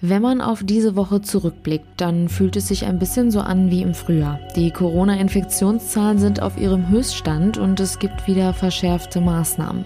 Wenn 0.00 0.22
man 0.22 0.40
auf 0.40 0.62
diese 0.64 0.96
Woche 0.96 1.22
zurückblickt, 1.22 1.86
dann 1.96 2.28
fühlt 2.28 2.56
es 2.56 2.68
sich 2.68 2.84
ein 2.84 2.98
bisschen 2.98 3.30
so 3.30 3.40
an 3.40 3.70
wie 3.70 3.82
im 3.82 3.94
Frühjahr. 3.94 4.40
Die 4.56 4.70
Corona-Infektionszahlen 4.70 6.18
sind 6.18 6.42
auf 6.42 6.58
ihrem 6.58 6.88
Höchststand 6.88 7.58
und 7.58 7.80
es 7.80 7.98
gibt 7.98 8.26
wieder 8.26 8.52
verschärfte 8.52 9.20
Maßnahmen. 9.20 9.84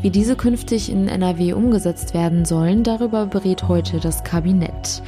Wie 0.00 0.10
diese 0.10 0.36
künftig 0.36 0.90
in 0.90 1.06
NRW 1.06 1.52
umgesetzt 1.52 2.14
werden 2.14 2.44
sollen, 2.44 2.82
darüber 2.82 3.26
berät 3.26 3.68
heute 3.68 4.00
das 4.00 4.24
Kabinett. 4.24 5.02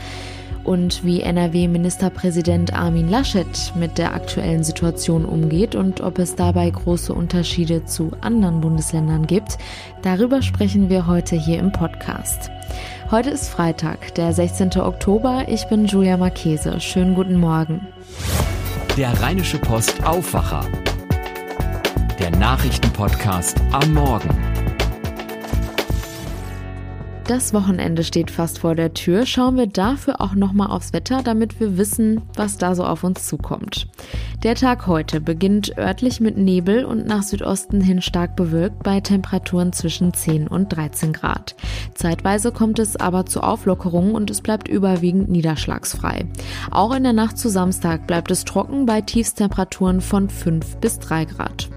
Und 0.62 1.04
wie 1.04 1.20
NRW-Ministerpräsident 1.20 2.72
Armin 2.72 3.08
Laschet 3.08 3.72
mit 3.76 3.98
der 3.98 4.14
aktuellen 4.14 4.64
Situation 4.64 5.26
umgeht 5.26 5.74
und 5.74 6.00
ob 6.00 6.18
es 6.18 6.36
dabei 6.36 6.70
große 6.70 7.12
Unterschiede 7.12 7.84
zu 7.84 8.12
anderen 8.22 8.60
Bundesländern 8.60 9.26
gibt, 9.26 9.58
darüber 10.02 10.40
sprechen 10.40 10.88
wir 10.88 11.06
heute 11.06 11.36
hier 11.36 11.58
im 11.58 11.70
Podcast. 11.70 12.50
Heute 13.10 13.30
ist 13.30 13.50
Freitag, 13.50 14.14
der 14.14 14.32
16. 14.32 14.80
Oktober. 14.80 15.44
Ich 15.46 15.66
bin 15.66 15.84
Julia 15.84 16.16
Marchese. 16.16 16.80
Schönen 16.80 17.14
guten 17.14 17.36
Morgen. 17.36 17.86
Der 18.96 19.20
Rheinische 19.20 19.58
Post 19.58 20.02
Aufwacher. 20.04 20.66
Der 22.18 22.30
Nachrichtenpodcast 22.30 23.60
am 23.72 23.92
Morgen. 23.92 24.30
Das 27.26 27.52
Wochenende 27.52 28.04
steht 28.04 28.30
fast 28.30 28.60
vor 28.60 28.74
der 28.74 28.94
Tür. 28.94 29.26
Schauen 29.26 29.58
wir 29.58 29.66
dafür 29.66 30.22
auch 30.22 30.34
nochmal 30.34 30.70
aufs 30.70 30.94
Wetter, 30.94 31.22
damit 31.22 31.60
wir 31.60 31.76
wissen, 31.76 32.22
was 32.36 32.56
da 32.56 32.74
so 32.74 32.84
auf 32.84 33.04
uns 33.04 33.26
zukommt. 33.26 33.86
Der 34.44 34.56
Tag 34.56 34.86
heute 34.86 35.22
beginnt 35.22 35.78
örtlich 35.78 36.20
mit 36.20 36.36
Nebel 36.36 36.84
und 36.84 37.06
nach 37.06 37.22
Südosten 37.22 37.80
hin 37.80 38.02
stark 38.02 38.36
bewölkt 38.36 38.82
bei 38.82 39.00
Temperaturen 39.00 39.72
zwischen 39.72 40.12
10 40.12 40.48
und 40.48 40.68
13 40.68 41.14
Grad. 41.14 41.56
Zeitweise 41.94 42.52
kommt 42.52 42.78
es 42.78 42.94
aber 42.96 43.24
zu 43.24 43.40
Auflockerungen 43.40 44.14
und 44.14 44.30
es 44.30 44.42
bleibt 44.42 44.68
überwiegend 44.68 45.30
niederschlagsfrei. 45.30 46.26
Auch 46.70 46.94
in 46.94 47.04
der 47.04 47.14
Nacht 47.14 47.38
zu 47.38 47.48
Samstag 47.48 48.06
bleibt 48.06 48.30
es 48.30 48.44
trocken 48.44 48.84
bei 48.84 49.00
Tiefstemperaturen 49.00 50.02
von 50.02 50.28
5 50.28 50.76
bis 50.76 50.98
3 50.98 51.24
Grad. 51.24 51.70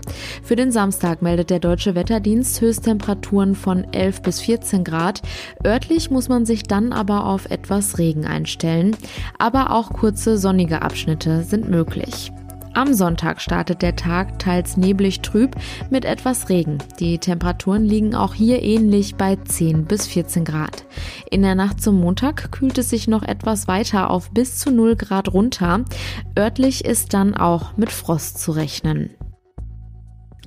Für 0.43 0.57
den 0.57 0.73
Samstag 0.73 1.21
meldet 1.21 1.49
der 1.49 1.59
Deutsche 1.59 1.95
Wetterdienst 1.95 2.59
Höchsttemperaturen 2.59 3.55
von 3.55 3.85
11 3.93 4.23
bis 4.23 4.41
14 4.41 4.83
Grad. 4.83 5.21
Örtlich 5.65 6.11
muss 6.11 6.27
man 6.27 6.45
sich 6.45 6.63
dann 6.63 6.91
aber 6.91 7.27
auf 7.27 7.49
etwas 7.49 7.97
Regen 7.97 8.25
einstellen. 8.25 8.97
Aber 9.39 9.71
auch 9.71 9.93
kurze 9.93 10.37
sonnige 10.37 10.81
Abschnitte 10.81 11.43
sind 11.43 11.69
möglich. 11.69 12.33
Am 12.77 12.93
Sonntag 12.93 13.41
startet 13.41 13.81
der 13.81 13.95
Tag 13.95 14.37
teils 14.37 14.77
neblig 14.77 15.21
trüb 15.21 15.55
mit 15.89 16.05
etwas 16.05 16.47
Regen. 16.47 16.77
Die 16.99 17.17
Temperaturen 17.17 17.83
liegen 17.83 18.13
auch 18.13 18.35
hier 18.35 18.61
ähnlich 18.61 19.15
bei 19.15 19.35
10 19.35 19.85
bis 19.85 20.05
14 20.05 20.45
Grad. 20.45 20.85
In 21.31 21.41
der 21.41 21.55
Nacht 21.55 21.81
zum 21.81 21.99
Montag 21.99 22.51
kühlt 22.51 22.77
es 22.77 22.91
sich 22.91 23.07
noch 23.07 23.23
etwas 23.23 23.67
weiter 23.67 24.11
auf 24.11 24.29
bis 24.29 24.59
zu 24.59 24.69
0 24.69 24.95
Grad 24.95 25.33
runter. 25.33 25.85
Örtlich 26.37 26.85
ist 26.85 27.15
dann 27.15 27.35
auch 27.35 27.75
mit 27.77 27.91
Frost 27.91 28.39
zu 28.39 28.51
rechnen. 28.51 29.09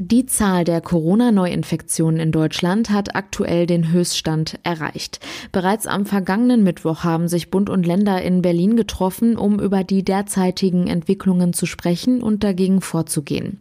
Die 0.02 0.24
Zahl 0.24 0.64
der 0.64 0.80
Corona-Neuinfektionen 0.80 2.20
in 2.20 2.32
Deutschland 2.32 2.88
hat 2.88 3.14
aktuell 3.14 3.66
den 3.66 3.92
Höchststand 3.92 4.58
erreicht. 4.62 5.20
Bereits 5.52 5.86
am 5.86 6.06
vergangenen 6.06 6.62
Mittwoch 6.62 7.04
haben 7.04 7.28
sich 7.28 7.50
Bund 7.50 7.68
und 7.68 7.86
Länder 7.86 8.22
in 8.22 8.40
Berlin 8.40 8.76
getroffen, 8.76 9.36
um 9.36 9.60
über 9.60 9.84
die 9.84 10.02
derzeitigen 10.02 10.86
Entwicklungen 10.86 11.52
zu 11.52 11.66
sprechen 11.66 12.22
und 12.22 12.44
dagegen 12.44 12.80
vorzugehen. 12.80 13.58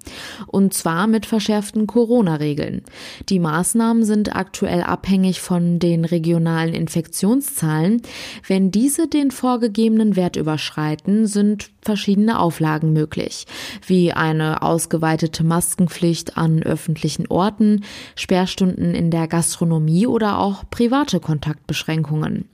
Und 0.47 0.73
zwar 0.73 1.07
mit 1.07 1.25
verschärften 1.25 1.87
Corona-Regeln. 1.87 2.83
Die 3.27 3.39
Maßnahmen 3.39 4.05
sind 4.05 4.33
aktuell 4.33 4.83
abhängig 4.83 5.41
von 5.41 5.77
den 5.77 6.05
regionalen 6.05 6.73
Infektionszahlen. 6.73 8.01
Wenn 8.47 8.71
diese 8.71 9.09
den 9.09 9.31
vorgegebenen 9.31 10.15
Wert 10.15 10.37
überschreiten, 10.37 11.27
sind 11.27 11.69
verschiedene 11.81 12.39
Auflagen 12.39 12.93
möglich, 12.93 13.45
wie 13.85 14.13
eine 14.13 14.61
ausgeweitete 14.61 15.43
Maskenpflicht 15.43 16.28
an 16.37 16.63
öffentlichen 16.63 17.27
Orten, 17.27 17.83
Sperrstunden 18.15 18.95
in 18.95 19.11
der 19.11 19.27
Gastronomie 19.27 20.07
oder 20.07 20.39
auch 20.39 20.63
private 20.69 21.19
Kontaktbeschränkungen. 21.19 22.45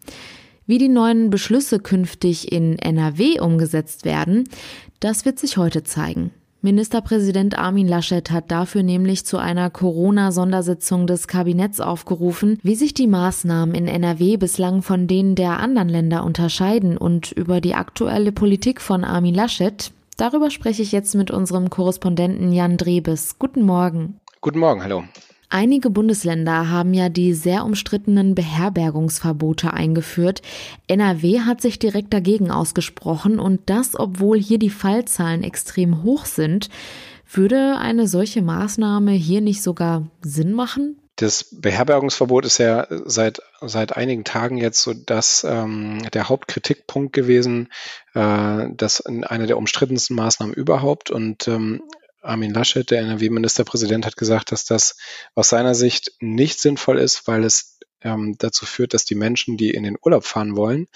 Wie 0.67 0.77
die 0.77 0.89
neuen 0.89 1.29
Beschlüsse 1.29 1.79
künftig 1.79 2.51
in 2.51 2.79
NRW 2.79 3.39
umgesetzt 3.39 4.03
werden, 4.05 4.45
das 4.99 5.25
wird 5.25 5.37
sich 5.37 5.57
heute 5.57 5.83
zeigen. 5.83 6.31
Ministerpräsident 6.65 7.59
Armin 7.59 7.87
Laschet 7.87 8.31
hat 8.31 8.49
dafür 8.49 8.81
nämlich 8.81 9.23
zu 9.23 9.37
einer 9.37 9.69
Corona-Sondersitzung 9.69 11.05
des 11.05 11.27
Kabinetts 11.27 11.79
aufgerufen, 11.79 12.57
wie 12.63 12.73
sich 12.73 12.95
die 12.95 13.05
Maßnahmen 13.05 13.75
in 13.75 13.87
NRW 13.87 14.37
bislang 14.37 14.81
von 14.81 15.05
denen 15.05 15.35
der 15.35 15.59
anderen 15.59 15.89
Länder 15.89 16.23
unterscheiden 16.23 16.97
und 16.97 17.31
über 17.31 17.61
die 17.61 17.75
aktuelle 17.75 18.31
Politik 18.31 18.81
von 18.81 19.03
Armin 19.03 19.35
Laschet. 19.35 19.91
Darüber 20.17 20.49
spreche 20.49 20.81
ich 20.81 20.93
jetzt 20.93 21.13
mit 21.15 21.29
unserem 21.29 21.69
Korrespondenten 21.69 22.53
Jan 22.53 22.77
Drebes. 22.77 23.37
Guten 23.37 23.63
Morgen. 23.63 24.19
Guten 24.39 24.59
Morgen, 24.59 24.81
hallo. 24.81 25.03
Einige 25.49 25.89
Bundesländer 25.89 26.69
haben 26.69 26.93
ja 26.93 27.09
die 27.09 27.33
sehr 27.33 27.65
umstrittenen 27.65 28.33
Beherbergungsverbote 28.33 29.73
eingeführt. 29.73 30.41
NRW 30.87 31.41
hat 31.41 31.61
sich 31.61 31.79
direkt 31.79 32.13
dagegen 32.13 32.49
ausgesprochen 32.49 33.39
und 33.39 33.61
das, 33.65 33.97
obwohl 33.99 34.39
hier 34.39 34.57
die 34.57 34.69
Fallzahlen 34.69 35.43
extrem 35.43 36.03
hoch 36.03 36.25
sind. 36.25 36.69
Würde 37.31 37.77
eine 37.77 38.07
solche 38.07 38.41
Maßnahme 38.41 39.11
hier 39.11 39.41
nicht 39.41 39.61
sogar 39.61 40.07
Sinn 40.21 40.53
machen? 40.53 40.97
Das 41.17 41.45
Beherbergungsverbot 41.49 42.45
ist 42.45 42.57
ja 42.57 42.87
seit, 42.89 43.41
seit 43.61 43.95
einigen 43.95 44.25
Tagen 44.25 44.57
jetzt 44.57 44.81
so 44.81 44.93
dass 44.93 45.45
ähm, 45.45 46.01
der 46.13 46.27
Hauptkritikpunkt 46.27 47.13
gewesen, 47.13 47.69
äh, 48.13 48.67
das 48.73 49.05
eine 49.05 49.47
der 49.47 49.57
umstrittensten 49.57 50.15
Maßnahmen 50.15 50.53
überhaupt. 50.53 51.11
Und 51.11 51.47
ähm, 51.47 51.81
Armin 52.21 52.53
Laschet, 52.53 52.89
der 52.89 53.01
NRW-Ministerpräsident, 53.01 54.05
hat 54.05 54.17
gesagt, 54.17 54.51
dass 54.51 54.65
das 54.65 54.97
aus 55.35 55.49
seiner 55.49 55.75
Sicht 55.75 56.11
nicht 56.19 56.59
sinnvoll 56.59 56.99
ist, 56.99 57.27
weil 57.27 57.43
es 57.45 57.79
ähm, 58.01 58.35
dazu 58.37 58.65
führt, 58.65 58.93
dass 58.93 59.05
die 59.05 59.15
Menschen, 59.15 59.57
die 59.57 59.71
in 59.71 59.83
den 59.83 59.97
Urlaub 60.01 60.25
fahren 60.25 60.55
wollen, 60.57 60.87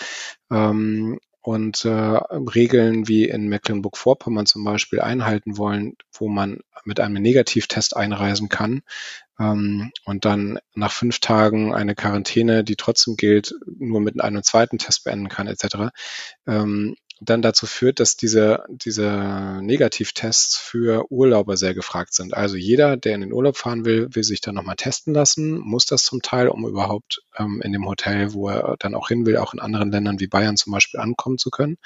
ähm, 0.52 1.20
und 1.50 1.84
äh, 1.84 1.90
Regeln 1.90 3.08
wie 3.08 3.28
in 3.28 3.48
Mecklenburg-Vorpommern 3.48 4.46
zum 4.46 4.64
Beispiel 4.64 5.02
einhalten 5.02 5.58
wollen, 5.58 5.94
wo 6.14 6.28
man 6.28 6.60
mit 6.86 7.00
einem 7.00 7.20
Negativtest 7.20 7.98
einreisen 7.98 8.50
kann 8.50 8.84
ähm, 9.40 9.92
und 10.06 10.26
dann 10.26 10.60
nach 10.76 10.92
fünf 10.92 11.20
Tagen 11.22 11.74
eine 11.74 11.96
Quarantäne, 11.96 12.64
die 12.64 12.76
trotzdem 12.76 13.16
gilt, 13.16 13.56
nur 13.66 14.00
mit 14.00 14.22
einem 14.22 14.44
zweiten 14.44 14.78
Test 14.78 15.06
beenden 15.06 15.28
kann, 15.28 15.48
etc. 15.48 15.90
Ähm, 16.46 16.96
dann 17.22 17.42
dazu 17.42 17.66
führt, 17.66 18.00
dass 18.00 18.16
diese, 18.16 18.64
diese 18.70 19.60
Negativtests 19.62 20.58
für 20.58 21.12
Urlauber 21.12 21.58
sehr 21.58 21.74
gefragt 21.74 22.14
sind. 22.14 22.34
Also 22.34 22.56
jeder, 22.56 22.98
der 22.98 23.16
in 23.16 23.22
den 23.22 23.34
Urlaub 23.34 23.58
fahren 23.58 23.86
will, 23.86 24.08
will 24.14 24.24
sich 24.24 24.42
dann 24.42 24.56
nochmal 24.56 24.78
testen 24.78 25.14
lassen, 25.14 25.60
muss 25.60 25.86
das 25.86 26.04
zum 26.04 26.22
Teil, 26.22 26.48
um 26.48 26.66
überhaupt 26.66 27.22
ähm, 27.38 27.62
in 27.64 27.74
dem 27.74 27.86
Hotel, 27.86 28.34
wo 28.34 28.50
er 28.50 28.78
dann 28.80 28.96
auch 28.96 29.10
hin 29.10 29.26
will, 29.26 29.38
auch 29.38 29.54
in 29.54 29.60
anderen 29.60 29.92
Ländern 29.92 30.20
wie 30.20 30.28
Bayern 30.28 30.58
zum 30.58 30.72
Beispiel 30.72 31.00
ankommen 31.00 31.38
zu 31.38 31.50
können. 31.50 31.78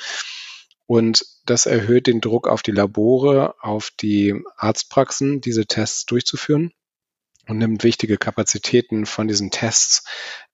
Und 0.86 1.26
das 1.46 1.66
erhöht 1.66 2.08
den 2.08 2.22
Druck 2.22 2.48
auf 2.48 2.62
die 2.62 2.72
Labore, 2.72 3.56
auf 3.62 3.90
die 4.00 4.40
Arztpraxen, 4.58 5.42
diese 5.42 5.66
Tests 5.66 6.06
durchzuführen 6.06 6.72
und 7.48 7.58
nimmt 7.58 7.84
wichtige 7.84 8.18
Kapazitäten 8.18 9.06
von 9.06 9.28
diesen 9.28 9.52
Tests 9.52 10.04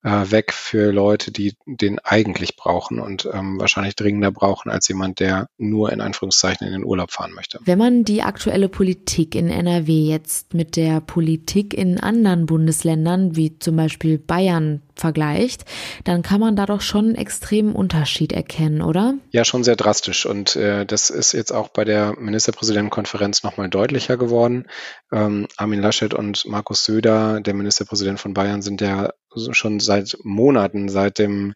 äh, 0.03 0.31
weg 0.31 0.53
für 0.53 0.91
Leute, 0.91 1.31
die 1.31 1.55
den 1.65 1.99
eigentlich 1.99 2.55
brauchen 2.55 2.99
und 2.99 3.27
ähm, 3.31 3.59
wahrscheinlich 3.59 3.95
dringender 3.95 4.31
brauchen 4.31 4.69
als 4.69 4.87
jemand, 4.87 5.19
der 5.19 5.49
nur 5.57 5.91
in 5.91 6.01
Anführungszeichen 6.01 6.65
in 6.65 6.73
den 6.73 6.85
Urlaub 6.85 7.11
fahren 7.11 7.33
möchte. 7.33 7.59
Wenn 7.65 7.77
man 7.77 8.03
die 8.05 8.21
aktuelle 8.21 8.69
Politik 8.69 9.35
in 9.35 9.49
NRW 9.49 9.91
jetzt 9.91 10.53
mit 10.53 10.75
der 10.75 11.01
Politik 11.01 11.73
in 11.73 11.99
anderen 11.99 12.45
Bundesländern, 12.45 13.35
wie 13.35 13.59
zum 13.59 13.75
Beispiel 13.75 14.17
Bayern, 14.17 14.81
vergleicht, 14.99 15.65
dann 16.03 16.21
kann 16.21 16.39
man 16.39 16.55
da 16.55 16.65
doch 16.65 16.81
schon 16.81 17.05
einen 17.05 17.15
extremen 17.15 17.73
Unterschied 17.73 18.33
erkennen, 18.33 18.81
oder? 18.81 19.15
Ja, 19.31 19.45
schon 19.45 19.63
sehr 19.63 19.75
drastisch. 19.75 20.25
Und 20.25 20.55
äh, 20.55 20.85
das 20.85 21.09
ist 21.09 21.31
jetzt 21.31 21.51
auch 21.51 21.69
bei 21.69 21.85
der 21.85 22.15
Ministerpräsidentenkonferenz 22.19 23.43
nochmal 23.43 23.69
deutlicher 23.69 24.17
geworden. 24.17 24.67
Ähm, 25.11 25.47
Armin 25.57 25.81
Laschet 25.81 26.13
und 26.13 26.45
Markus 26.45 26.83
Söder, 26.83 27.39
der 27.41 27.53
Ministerpräsident 27.53 28.19
von 28.19 28.33
Bayern, 28.33 28.61
sind 28.61 28.81
ja 28.81 29.11
schon 29.51 29.79
seit 29.79 30.17
Monaten, 30.23 30.89
seit 30.89 31.19
dem, 31.19 31.53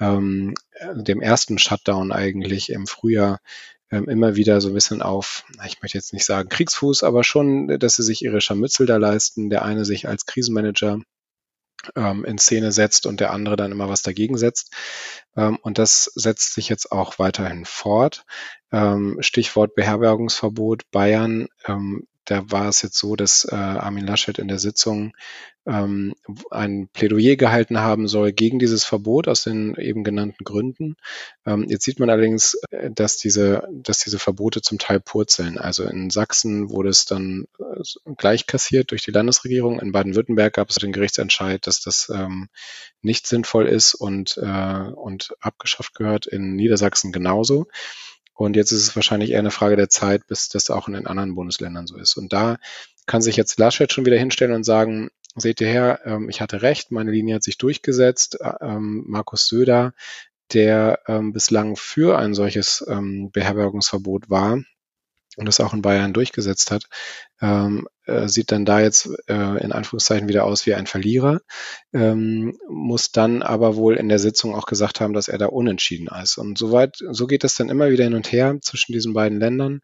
ähm, 0.00 0.54
dem 0.94 1.20
ersten 1.20 1.58
Shutdown 1.58 2.12
eigentlich 2.12 2.70
im 2.70 2.86
Frühjahr 2.86 3.40
ähm, 3.90 4.08
immer 4.08 4.36
wieder 4.36 4.60
so 4.60 4.68
ein 4.68 4.74
bisschen 4.74 5.02
auf, 5.02 5.44
ich 5.66 5.80
möchte 5.82 5.98
jetzt 5.98 6.12
nicht 6.12 6.24
sagen 6.24 6.48
Kriegsfuß, 6.48 7.02
aber 7.02 7.24
schon, 7.24 7.78
dass 7.78 7.96
sie 7.96 8.02
sich 8.02 8.22
ihre 8.22 8.40
Scharmützel 8.40 8.86
da 8.86 8.96
leisten. 8.96 9.50
Der 9.50 9.64
eine 9.64 9.84
sich 9.84 10.06
als 10.08 10.26
Krisenmanager 10.26 11.00
ähm, 11.96 12.24
in 12.24 12.38
Szene 12.38 12.72
setzt 12.72 13.06
und 13.06 13.20
der 13.20 13.32
andere 13.32 13.56
dann 13.56 13.72
immer 13.72 13.88
was 13.88 14.02
dagegen 14.02 14.36
setzt. 14.36 14.74
Ähm, 15.36 15.58
und 15.62 15.78
das 15.78 16.10
setzt 16.14 16.54
sich 16.54 16.68
jetzt 16.68 16.92
auch 16.92 17.18
weiterhin 17.18 17.64
fort. 17.64 18.24
Ähm, 18.72 19.18
Stichwort 19.20 19.74
Beherbergungsverbot 19.74 20.90
Bayern. 20.90 21.48
Da 22.28 22.50
war 22.50 22.68
es 22.68 22.82
jetzt 22.82 22.98
so, 22.98 23.16
dass 23.16 23.46
äh, 23.50 23.54
Armin 23.54 24.06
Laschet 24.06 24.38
in 24.38 24.48
der 24.48 24.58
Sitzung 24.58 25.14
ähm, 25.66 26.14
ein 26.50 26.88
Plädoyer 26.92 27.36
gehalten 27.36 27.78
haben 27.78 28.06
soll 28.06 28.32
gegen 28.32 28.58
dieses 28.58 28.84
Verbot 28.84 29.28
aus 29.28 29.44
den 29.44 29.74
eben 29.76 30.04
genannten 30.04 30.44
Gründen. 30.44 30.96
Ähm, 31.46 31.64
jetzt 31.70 31.86
sieht 31.86 32.00
man 32.00 32.10
allerdings, 32.10 32.58
äh, 32.70 32.90
dass 32.90 33.16
diese, 33.16 33.66
dass 33.72 34.00
diese 34.00 34.18
Verbote 34.18 34.60
zum 34.60 34.78
Teil 34.78 35.00
purzeln. 35.00 35.56
Also 35.56 35.84
in 35.84 36.10
Sachsen 36.10 36.68
wurde 36.68 36.90
es 36.90 37.06
dann 37.06 37.46
äh, 37.58 38.12
gleich 38.18 38.46
kassiert 38.46 38.90
durch 38.90 39.02
die 39.02 39.10
Landesregierung. 39.10 39.80
In 39.80 39.92
Baden-Württemberg 39.92 40.52
gab 40.52 40.68
es 40.68 40.76
den 40.76 40.92
Gerichtsentscheid, 40.92 41.66
dass 41.66 41.80
das 41.80 42.12
ähm, 42.14 42.50
nicht 43.00 43.26
sinnvoll 43.26 43.66
ist 43.68 43.94
und, 43.94 44.36
äh, 44.36 44.90
und 44.94 45.34
abgeschafft 45.40 45.94
gehört. 45.94 46.26
In 46.26 46.56
Niedersachsen 46.56 47.10
genauso. 47.10 47.68
Und 48.38 48.54
jetzt 48.54 48.70
ist 48.70 48.82
es 48.82 48.94
wahrscheinlich 48.94 49.32
eher 49.32 49.40
eine 49.40 49.50
Frage 49.50 49.74
der 49.74 49.88
Zeit, 49.88 50.28
bis 50.28 50.48
das 50.48 50.70
auch 50.70 50.86
in 50.86 50.94
den 50.94 51.08
anderen 51.08 51.34
Bundesländern 51.34 51.88
so 51.88 51.96
ist. 51.96 52.16
Und 52.16 52.32
da 52.32 52.58
kann 53.04 53.20
sich 53.20 53.34
jetzt 53.34 53.58
Laschet 53.58 53.92
schon 53.92 54.06
wieder 54.06 54.16
hinstellen 54.16 54.54
und 54.54 54.62
sagen, 54.62 55.10
seht 55.34 55.60
ihr 55.60 55.66
her, 55.66 56.00
ähm, 56.04 56.28
ich 56.28 56.40
hatte 56.40 56.62
recht, 56.62 56.92
meine 56.92 57.10
Linie 57.10 57.34
hat 57.34 57.42
sich 57.42 57.58
durchgesetzt. 57.58 58.38
Ähm, 58.60 59.02
Markus 59.08 59.48
Söder, 59.48 59.92
der 60.52 61.00
ähm, 61.08 61.32
bislang 61.32 61.74
für 61.74 62.16
ein 62.16 62.32
solches 62.32 62.86
Beherbergungsverbot 62.86 64.30
war, 64.30 64.62
und 65.38 65.46
das 65.46 65.60
auch 65.60 65.72
in 65.72 65.82
Bayern 65.82 66.12
durchgesetzt 66.12 66.70
hat, 66.70 66.84
ähm, 67.40 67.86
äh, 68.06 68.28
sieht 68.28 68.50
dann 68.50 68.64
da 68.64 68.80
jetzt 68.80 69.08
äh, 69.28 69.62
in 69.62 69.70
Anführungszeichen 69.70 70.28
wieder 70.28 70.44
aus 70.44 70.66
wie 70.66 70.74
ein 70.74 70.86
Verlierer, 70.86 71.40
ähm, 71.92 72.58
muss 72.68 73.12
dann 73.12 73.42
aber 73.42 73.76
wohl 73.76 73.94
in 73.96 74.08
der 74.08 74.18
Sitzung 74.18 74.54
auch 74.54 74.66
gesagt 74.66 75.00
haben, 75.00 75.12
dass 75.12 75.28
er 75.28 75.38
da 75.38 75.46
unentschieden 75.46 76.08
ist. 76.22 76.38
Und 76.38 76.58
soweit, 76.58 76.96
so 77.10 77.26
geht 77.26 77.44
es 77.44 77.54
dann 77.54 77.68
immer 77.68 77.90
wieder 77.90 78.04
hin 78.04 78.14
und 78.14 78.32
her 78.32 78.58
zwischen 78.60 78.92
diesen 78.92 79.12
beiden 79.12 79.38
Ländern, 79.38 79.80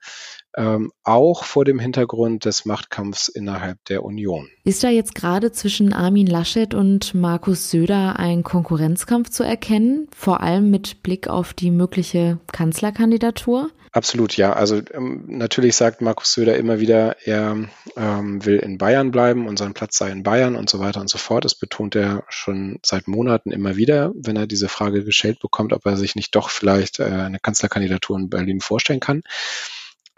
ähm, 0.56 0.90
auch 1.04 1.44
vor 1.44 1.64
dem 1.64 1.78
Hintergrund 1.78 2.44
des 2.44 2.64
Machtkampfs 2.64 3.28
innerhalb 3.28 3.78
der 3.84 4.04
Union. 4.04 4.48
Ist 4.64 4.82
da 4.82 4.88
jetzt 4.88 5.14
gerade 5.14 5.52
zwischen 5.52 5.92
Armin 5.92 6.26
Laschet 6.26 6.74
und 6.74 7.14
Markus 7.14 7.70
Söder 7.70 8.18
ein 8.18 8.42
Konkurrenzkampf 8.42 9.30
zu 9.30 9.44
erkennen, 9.44 10.08
vor 10.16 10.40
allem 10.40 10.70
mit 10.70 11.02
Blick 11.02 11.28
auf 11.28 11.54
die 11.54 11.70
mögliche 11.70 12.38
Kanzlerkandidatur? 12.52 13.70
Absolut, 13.94 14.36
ja. 14.36 14.52
Also 14.52 14.82
ähm, 14.92 15.22
natürlich 15.28 15.76
sagt 15.76 16.00
Markus 16.00 16.32
Söder 16.32 16.56
immer 16.56 16.80
wieder, 16.80 17.16
er 17.24 17.68
ähm, 17.96 18.44
will 18.44 18.56
in 18.56 18.76
Bayern 18.76 19.12
bleiben 19.12 19.46
und 19.46 19.56
sein 19.56 19.72
Platz 19.72 19.96
sei 19.96 20.10
in 20.10 20.24
Bayern 20.24 20.56
und 20.56 20.68
so 20.68 20.80
weiter 20.80 21.00
und 21.00 21.08
so 21.08 21.16
fort. 21.16 21.44
Das 21.44 21.54
betont 21.54 21.94
er 21.94 22.24
schon 22.28 22.80
seit 22.84 23.06
Monaten 23.06 23.52
immer 23.52 23.76
wieder, 23.76 24.10
wenn 24.16 24.34
er 24.34 24.48
diese 24.48 24.68
Frage 24.68 25.04
gestellt 25.04 25.38
bekommt, 25.38 25.72
ob 25.72 25.86
er 25.86 25.96
sich 25.96 26.16
nicht 26.16 26.34
doch 26.34 26.50
vielleicht 26.50 26.98
äh, 26.98 27.04
eine 27.04 27.38
Kanzlerkandidatur 27.38 28.18
in 28.18 28.30
Berlin 28.30 28.60
vorstellen 28.60 28.98
kann. 28.98 29.22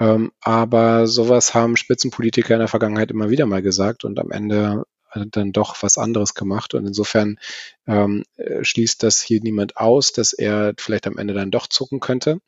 Ähm, 0.00 0.32
aber 0.40 1.06
sowas 1.06 1.52
haben 1.52 1.76
Spitzenpolitiker 1.76 2.54
in 2.54 2.60
der 2.60 2.68
Vergangenheit 2.68 3.10
immer 3.10 3.28
wieder 3.28 3.44
mal 3.44 3.60
gesagt 3.60 4.04
und 4.04 4.18
am 4.18 4.30
Ende 4.30 4.84
dann 5.32 5.52
doch 5.52 5.82
was 5.82 5.98
anderes 5.98 6.32
gemacht. 6.32 6.72
Und 6.72 6.86
insofern 6.86 7.38
ähm, 7.86 8.24
äh, 8.38 8.64
schließt 8.64 9.02
das 9.02 9.20
hier 9.20 9.42
niemand 9.42 9.76
aus, 9.76 10.12
dass 10.12 10.32
er 10.32 10.72
vielleicht 10.78 11.06
am 11.06 11.18
Ende 11.18 11.34
dann 11.34 11.50
doch 11.50 11.66
zucken 11.66 12.00
könnte 12.00 12.40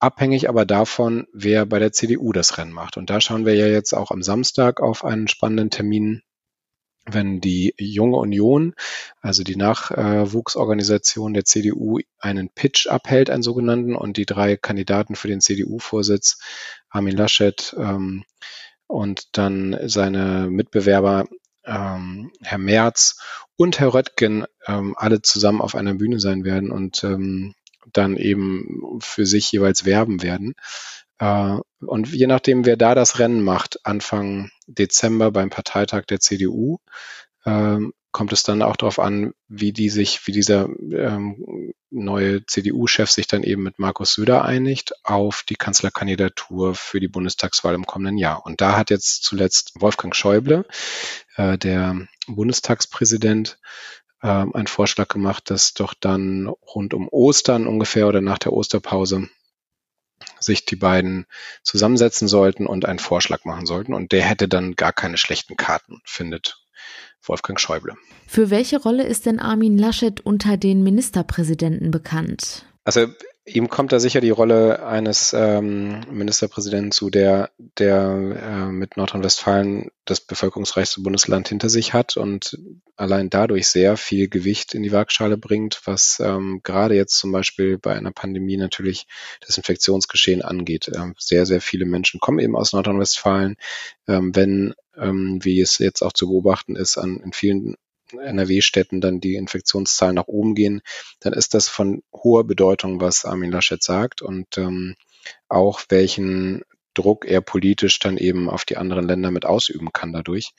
abhängig 0.00 0.48
aber 0.48 0.64
davon, 0.64 1.26
wer 1.32 1.66
bei 1.66 1.78
der 1.78 1.92
CDU 1.92 2.32
das 2.32 2.58
Rennen 2.58 2.72
macht. 2.72 2.96
Und 2.96 3.10
da 3.10 3.20
schauen 3.20 3.46
wir 3.46 3.54
ja 3.54 3.66
jetzt 3.66 3.92
auch 3.92 4.10
am 4.10 4.22
Samstag 4.22 4.80
auf 4.80 5.04
einen 5.04 5.28
spannenden 5.28 5.70
Termin, 5.70 6.22
wenn 7.06 7.40
die 7.40 7.74
Junge 7.78 8.16
Union, 8.16 8.74
also 9.20 9.42
die 9.42 9.56
Nachwuchsorganisation 9.56 11.32
der 11.32 11.44
CDU, 11.44 12.00
einen 12.18 12.50
Pitch 12.50 12.86
abhält, 12.86 13.30
einen 13.30 13.42
sogenannten, 13.42 13.96
und 13.96 14.16
die 14.16 14.26
drei 14.26 14.56
Kandidaten 14.56 15.14
für 15.14 15.28
den 15.28 15.40
CDU-Vorsitz, 15.40 16.38
Armin 16.90 17.16
Laschet 17.16 17.74
ähm, 17.78 18.24
und 18.86 19.36
dann 19.36 19.78
seine 19.88 20.48
Mitbewerber 20.50 21.26
ähm, 21.64 22.32
Herr 22.42 22.58
Merz 22.58 23.20
und 23.56 23.78
Herr 23.80 23.94
Röttgen 23.94 24.46
ähm, 24.66 24.94
alle 24.96 25.22
zusammen 25.22 25.60
auf 25.60 25.74
einer 25.74 25.94
Bühne 25.94 26.20
sein 26.20 26.44
werden 26.44 26.70
und 26.70 27.04
ähm, 27.04 27.54
dann 27.92 28.16
eben 28.16 28.98
für 29.00 29.26
sich 29.26 29.50
jeweils 29.52 29.84
werben 29.84 30.22
werden. 30.22 30.54
Äh, 31.18 31.58
und 31.80 32.12
je 32.12 32.26
nachdem, 32.26 32.64
wer 32.64 32.76
da 32.76 32.94
das 32.94 33.18
Rennen 33.18 33.42
macht, 33.42 33.84
Anfang 33.84 34.50
Dezember 34.66 35.30
beim 35.30 35.50
Parteitag 35.50 36.04
der 36.06 36.20
CDU, 36.20 36.78
ähm, 37.44 37.92
kommt 38.10 38.32
es 38.32 38.42
dann 38.42 38.62
auch 38.62 38.76
darauf 38.76 38.98
an, 38.98 39.32
wie 39.48 39.72
die 39.72 39.90
sich, 39.90 40.26
wie 40.26 40.32
dieser 40.32 40.68
ähm, 40.92 41.72
neue 41.90 42.44
CDU-Chef 42.46 43.10
sich 43.10 43.26
dann 43.26 43.42
eben 43.42 43.62
mit 43.62 43.78
Markus 43.78 44.14
Söder 44.14 44.44
einigt 44.44 44.92
auf 45.04 45.44
die 45.48 45.56
Kanzlerkandidatur 45.56 46.74
für 46.74 47.00
die 47.00 47.08
Bundestagswahl 47.08 47.74
im 47.74 47.86
kommenden 47.86 48.18
Jahr. 48.18 48.44
Und 48.44 48.60
da 48.60 48.76
hat 48.76 48.90
jetzt 48.90 49.24
zuletzt 49.24 49.72
Wolfgang 49.78 50.16
Schäuble, 50.16 50.64
äh, 51.36 51.58
der 51.58 52.08
Bundestagspräsident, 52.26 53.58
ähm, 54.22 54.54
einen 54.54 54.66
Vorschlag 54.66 55.08
gemacht, 55.08 55.50
dass 55.50 55.74
doch 55.74 55.94
dann 55.94 56.48
rund 56.48 56.94
um 56.94 57.08
Ostern 57.08 57.66
ungefähr 57.66 58.08
oder 58.08 58.20
nach 58.20 58.38
der 58.38 58.52
Osterpause 58.52 59.28
sich 60.40 60.64
die 60.64 60.76
beiden 60.76 61.26
zusammensetzen 61.62 62.28
sollten 62.28 62.66
und 62.66 62.84
einen 62.84 62.98
Vorschlag 62.98 63.44
machen 63.44 63.66
sollten. 63.66 63.94
Und 63.94 64.12
der 64.12 64.22
hätte 64.22 64.48
dann 64.48 64.74
gar 64.74 64.92
keine 64.92 65.16
schlechten 65.16 65.56
Karten, 65.56 66.00
findet 66.04 66.60
Wolfgang 67.22 67.60
Schäuble. 67.60 67.94
Für 68.26 68.50
welche 68.50 68.80
Rolle 68.80 69.04
ist 69.04 69.26
denn 69.26 69.40
Armin 69.40 69.78
Laschet 69.78 70.20
unter 70.20 70.56
den 70.56 70.82
Ministerpräsidenten 70.82 71.90
bekannt? 71.90 72.64
Also 72.84 73.06
ihm 73.48 73.68
kommt 73.68 73.92
da 73.92 74.00
sicher 74.00 74.20
die 74.20 74.30
Rolle 74.30 74.86
eines 74.86 75.32
ähm, 75.32 76.00
Ministerpräsidenten 76.10 76.92
zu, 76.92 77.10
der, 77.10 77.50
der 77.58 78.02
äh, 78.06 78.72
mit 78.72 78.96
Nordrhein-Westfalen 78.96 79.90
das 80.04 80.20
bevölkerungsreichste 80.20 81.00
Bundesland 81.00 81.48
hinter 81.48 81.68
sich 81.68 81.92
hat 81.94 82.16
und 82.16 82.58
allein 82.96 83.30
dadurch 83.30 83.68
sehr 83.68 83.96
viel 83.96 84.28
Gewicht 84.28 84.74
in 84.74 84.82
die 84.82 84.92
Waagschale 84.92 85.36
bringt, 85.36 85.80
was 85.84 86.20
ähm, 86.22 86.60
gerade 86.62 86.94
jetzt 86.94 87.18
zum 87.18 87.32
Beispiel 87.32 87.78
bei 87.78 87.94
einer 87.94 88.12
Pandemie 88.12 88.56
natürlich 88.56 89.06
das 89.46 89.56
Infektionsgeschehen 89.56 90.42
angeht. 90.42 90.90
Ähm, 90.94 91.14
sehr, 91.18 91.46
sehr 91.46 91.60
viele 91.60 91.86
Menschen 91.86 92.20
kommen 92.20 92.38
eben 92.38 92.56
aus 92.56 92.72
Nordrhein-Westfalen. 92.72 93.56
Ähm, 94.06 94.34
wenn, 94.34 94.74
ähm, 94.96 95.38
wie 95.42 95.60
es 95.60 95.78
jetzt 95.78 96.02
auch 96.02 96.12
zu 96.12 96.28
beobachten 96.28 96.76
ist, 96.76 96.98
an, 96.98 97.18
in 97.18 97.32
vielen 97.32 97.76
NRW-Städten 98.12 99.00
dann 99.00 99.20
die 99.20 99.34
Infektionszahlen 99.34 100.14
nach 100.14 100.26
oben 100.26 100.54
gehen, 100.54 100.82
dann 101.20 101.32
ist 101.32 101.54
das 101.54 101.68
von 101.68 102.02
hoher 102.12 102.44
Bedeutung, 102.44 103.00
was 103.00 103.24
Armin 103.24 103.50
Laschet 103.50 103.82
sagt 103.82 104.22
und 104.22 104.58
ähm, 104.58 104.96
auch 105.48 105.82
welchen 105.88 106.62
Druck 106.94 107.24
er 107.26 107.40
politisch 107.40 107.98
dann 107.98 108.16
eben 108.16 108.50
auf 108.50 108.64
die 108.64 108.76
anderen 108.76 109.06
Länder 109.06 109.30
mit 109.30 109.46
ausüben 109.46 109.92
kann 109.92 110.12
dadurch. 110.12 110.52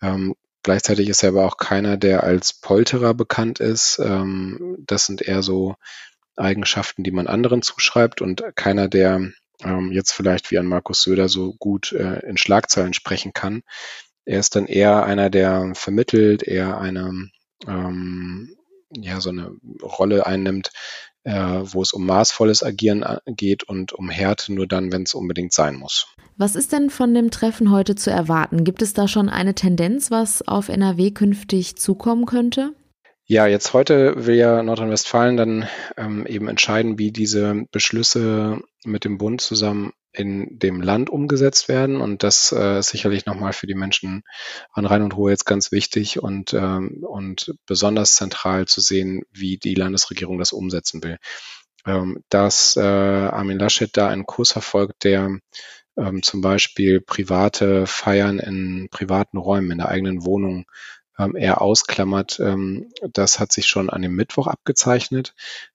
Ähm, 0.00 0.34
gleichzeitig 0.62 1.08
ist 1.08 1.22
er 1.22 1.30
aber 1.30 1.46
auch 1.46 1.56
keiner, 1.56 1.96
der 1.96 2.24
als 2.24 2.52
Polterer 2.54 3.14
bekannt 3.14 3.60
ist. 3.60 3.98
Ähm, 4.02 4.76
das 4.86 5.06
sind 5.06 5.22
eher 5.22 5.42
so 5.42 5.76
Eigenschaften, 6.36 7.04
die 7.04 7.10
man 7.10 7.26
anderen 7.26 7.62
zuschreibt 7.62 8.20
und 8.20 8.42
keiner, 8.56 8.88
der 8.88 9.30
ähm, 9.62 9.92
jetzt 9.92 10.12
vielleicht 10.12 10.50
wie 10.50 10.58
an 10.58 10.66
Markus 10.66 11.02
Söder 11.02 11.28
so 11.28 11.54
gut 11.54 11.92
äh, 11.92 12.20
in 12.26 12.36
Schlagzeilen 12.36 12.94
sprechen 12.94 13.32
kann. 13.32 13.62
Er 14.24 14.40
ist 14.40 14.56
dann 14.56 14.66
eher 14.66 15.04
einer, 15.04 15.30
der 15.30 15.72
vermittelt, 15.74 16.42
eher 16.42 16.78
eine, 16.78 17.28
ähm, 17.66 18.56
ja, 18.90 19.20
so 19.20 19.30
eine 19.30 19.52
Rolle 19.82 20.26
einnimmt, 20.26 20.70
äh, 21.24 21.60
wo 21.62 21.82
es 21.82 21.92
um 21.92 22.06
maßvolles 22.06 22.62
Agieren 22.62 23.02
äh, 23.02 23.18
geht 23.26 23.64
und 23.64 23.92
um 23.92 24.08
Härte 24.08 24.52
nur 24.52 24.66
dann, 24.66 24.92
wenn 24.92 25.02
es 25.02 25.14
unbedingt 25.14 25.52
sein 25.52 25.76
muss. 25.76 26.06
Was 26.36 26.56
ist 26.56 26.72
denn 26.72 26.90
von 26.90 27.14
dem 27.14 27.30
Treffen 27.30 27.70
heute 27.70 27.94
zu 27.94 28.10
erwarten? 28.10 28.64
Gibt 28.64 28.82
es 28.82 28.92
da 28.92 29.08
schon 29.08 29.28
eine 29.28 29.54
Tendenz, 29.54 30.10
was 30.10 30.46
auf 30.46 30.68
NRW 30.68 31.10
künftig 31.10 31.76
zukommen 31.76 32.26
könnte? 32.26 32.72
Ja, 33.26 33.46
jetzt 33.46 33.72
heute 33.72 34.26
will 34.26 34.34
ja 34.34 34.62
Nordrhein-Westfalen 34.62 35.38
dann 35.38 35.68
ähm, 35.96 36.26
eben 36.26 36.46
entscheiden, 36.48 36.98
wie 36.98 37.10
diese 37.10 37.64
Beschlüsse 37.70 38.60
mit 38.84 39.04
dem 39.04 39.16
Bund 39.16 39.40
zusammen 39.40 39.92
in 40.14 40.58
dem 40.58 40.80
Land 40.80 41.10
umgesetzt 41.10 41.68
werden. 41.68 42.00
Und 42.00 42.22
das 42.22 42.52
äh, 42.52 42.78
ist 42.78 42.88
sicherlich 42.88 43.26
nochmal 43.26 43.52
für 43.52 43.66
die 43.66 43.74
Menschen 43.74 44.22
an 44.72 44.86
Rhein 44.86 45.02
und 45.02 45.16
Ruhr 45.16 45.30
jetzt 45.30 45.44
ganz 45.44 45.72
wichtig 45.72 46.22
und, 46.22 46.54
ähm, 46.54 47.04
und 47.06 47.54
besonders 47.66 48.14
zentral 48.14 48.66
zu 48.66 48.80
sehen, 48.80 49.22
wie 49.32 49.58
die 49.58 49.74
Landesregierung 49.74 50.38
das 50.38 50.52
umsetzen 50.52 51.02
will. 51.02 51.18
Ähm, 51.86 52.22
dass 52.30 52.76
äh, 52.76 52.80
Armin 52.80 53.58
Laschet 53.58 53.94
da 53.94 54.08
einen 54.08 54.24
Kurs 54.24 54.52
verfolgt, 54.52 55.04
der 55.04 55.38
ähm, 55.96 56.22
zum 56.22 56.40
Beispiel 56.40 57.00
private 57.00 57.86
Feiern 57.86 58.38
in 58.38 58.88
privaten 58.90 59.36
Räumen, 59.36 59.72
in 59.72 59.78
der 59.78 59.88
eigenen 59.88 60.24
Wohnung 60.24 60.64
ähm, 61.18 61.36
eher 61.36 61.60
ausklammert, 61.60 62.40
ähm, 62.40 62.90
das 63.12 63.38
hat 63.38 63.52
sich 63.52 63.66
schon 63.66 63.90
an 63.90 64.02
dem 64.02 64.14
Mittwoch 64.14 64.46
abgezeichnet. 64.46 65.34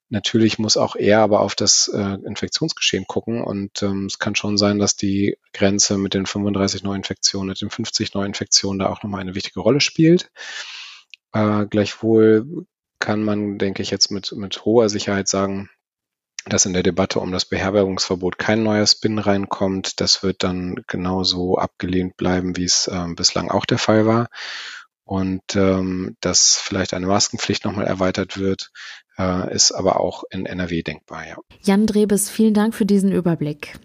Natürlich 0.09 0.57
muss 0.57 0.75
auch 0.75 0.95
er 0.95 1.19
aber 1.19 1.41
auf 1.41 1.53
das 1.53 1.87
äh, 1.87 2.17
Infektionsgeschehen 2.25 3.05
gucken 3.05 3.43
und 3.43 3.83
ähm, 3.83 4.07
es 4.07 4.17
kann 4.17 4.35
schon 4.35 4.57
sein, 4.57 4.79
dass 4.79 4.95
die 4.95 5.37
Grenze 5.53 5.99
mit 5.99 6.15
den 6.15 6.25
35 6.25 6.83
Neuinfektionen, 6.83 7.49
mit 7.49 7.61
den 7.61 7.69
50 7.69 8.15
Neuinfektionen 8.15 8.79
da 8.79 8.89
auch 8.89 9.03
nochmal 9.03 9.21
eine 9.21 9.35
wichtige 9.35 9.59
Rolle 9.59 9.81
spielt. 9.81 10.31
Äh, 11.31 11.67
gleichwohl 11.67 12.65
kann 12.97 13.23
man, 13.23 13.59
denke 13.59 13.83
ich, 13.83 13.91
jetzt 13.91 14.09
mit, 14.09 14.31
mit 14.31 14.65
hoher 14.65 14.89
Sicherheit 14.89 15.27
sagen, 15.27 15.69
dass 16.45 16.65
in 16.65 16.73
der 16.73 16.83
Debatte 16.83 17.19
um 17.19 17.31
das 17.31 17.45
Beherbergungsverbot 17.45 18.37
kein 18.37 18.63
neuer 18.63 18.87
Spin 18.87 19.19
reinkommt. 19.19 20.01
Das 20.01 20.23
wird 20.23 20.43
dann 20.43 20.83
genauso 20.87 21.57
abgelehnt 21.57 22.17
bleiben, 22.17 22.57
wie 22.57 22.63
es 22.63 22.87
äh, 22.87 23.05
bislang 23.15 23.51
auch 23.51 23.65
der 23.65 23.77
Fall 23.77 24.05
war. 24.05 24.27
Und 25.09 25.55
ähm, 25.55 26.15
dass 26.21 26.61
vielleicht 26.61 26.93
eine 26.93 27.07
Maskenpflicht 27.07 27.65
nochmal 27.65 27.87
erweitert 27.87 28.37
wird, 28.37 28.69
äh, 29.17 29.51
ist 29.51 29.71
aber 29.71 29.99
auch 29.99 30.23
in 30.29 30.45
NRW 30.45 30.83
denkbar. 30.83 31.27
Ja. 31.27 31.37
Jan 31.63 31.87
Drebes, 31.87 32.29
vielen 32.29 32.53
Dank 32.53 32.75
für 32.75 32.85
diesen 32.85 33.11
Überblick. 33.11 33.79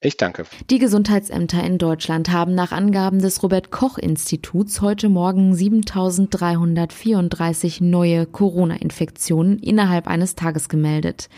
Ich 0.00 0.16
danke. 0.16 0.44
Die 0.70 0.78
Gesundheitsämter 0.78 1.64
in 1.64 1.76
Deutschland 1.76 2.30
haben 2.30 2.54
nach 2.54 2.70
Angaben 2.70 3.18
des 3.18 3.42
Robert 3.42 3.72
Koch 3.72 3.98
Instituts 3.98 4.80
heute 4.80 5.08
Morgen 5.08 5.56
7334 5.56 7.80
neue 7.80 8.24
Corona-Infektionen 8.26 9.58
innerhalb 9.58 10.06
eines 10.06 10.36
Tages 10.36 10.68
gemeldet. 10.68 11.28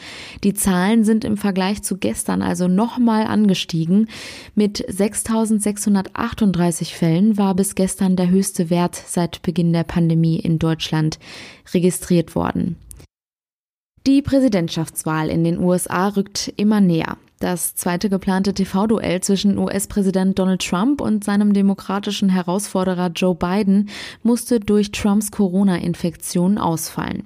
Die 0.44 0.52
Zahlen 0.52 1.04
sind 1.04 1.24
im 1.24 1.38
Vergleich 1.38 1.82
zu 1.82 1.96
gestern 1.96 2.42
also 2.42 2.68
nochmal 2.68 3.26
angestiegen. 3.26 4.10
Mit 4.54 4.84
6638 4.86 6.94
Fällen 6.94 7.38
war 7.38 7.54
bis 7.54 7.74
gestern 7.74 8.14
der 8.14 8.28
höchste 8.28 8.68
Wert 8.68 8.94
seit 8.94 9.40
Beginn 9.40 9.72
der 9.72 9.84
Pandemie 9.84 10.38
in 10.38 10.58
Deutschland 10.58 11.18
registriert 11.72 12.34
worden. 12.34 12.76
Die 14.06 14.20
Präsidentschaftswahl 14.20 15.30
in 15.30 15.44
den 15.44 15.58
USA 15.58 16.08
rückt 16.08 16.52
immer 16.58 16.82
näher. 16.82 17.16
Das 17.40 17.74
zweite 17.74 18.10
geplante 18.10 18.52
TV-Duell 18.52 19.22
zwischen 19.22 19.56
US-Präsident 19.56 20.38
Donald 20.38 20.60
Trump 20.60 21.00
und 21.00 21.24
seinem 21.24 21.54
demokratischen 21.54 22.28
Herausforderer 22.28 23.10
Joe 23.16 23.34
Biden 23.34 23.88
musste 24.22 24.60
durch 24.60 24.92
Trumps 24.92 25.30
Corona-Infektion 25.30 26.58
ausfallen. 26.58 27.24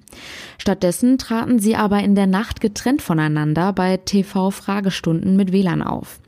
Stattdessen 0.56 1.18
traten 1.18 1.58
sie 1.58 1.74
aber 1.74 1.98
in 1.98 2.14
der 2.14 2.28
Nacht 2.28 2.60
getrennt 2.60 3.02
voneinander 3.02 3.72
bei 3.72 3.96
TV-Fragestunden 3.96 5.34
mit 5.34 5.50
WLAN 5.50 5.82
auf. 5.82 6.20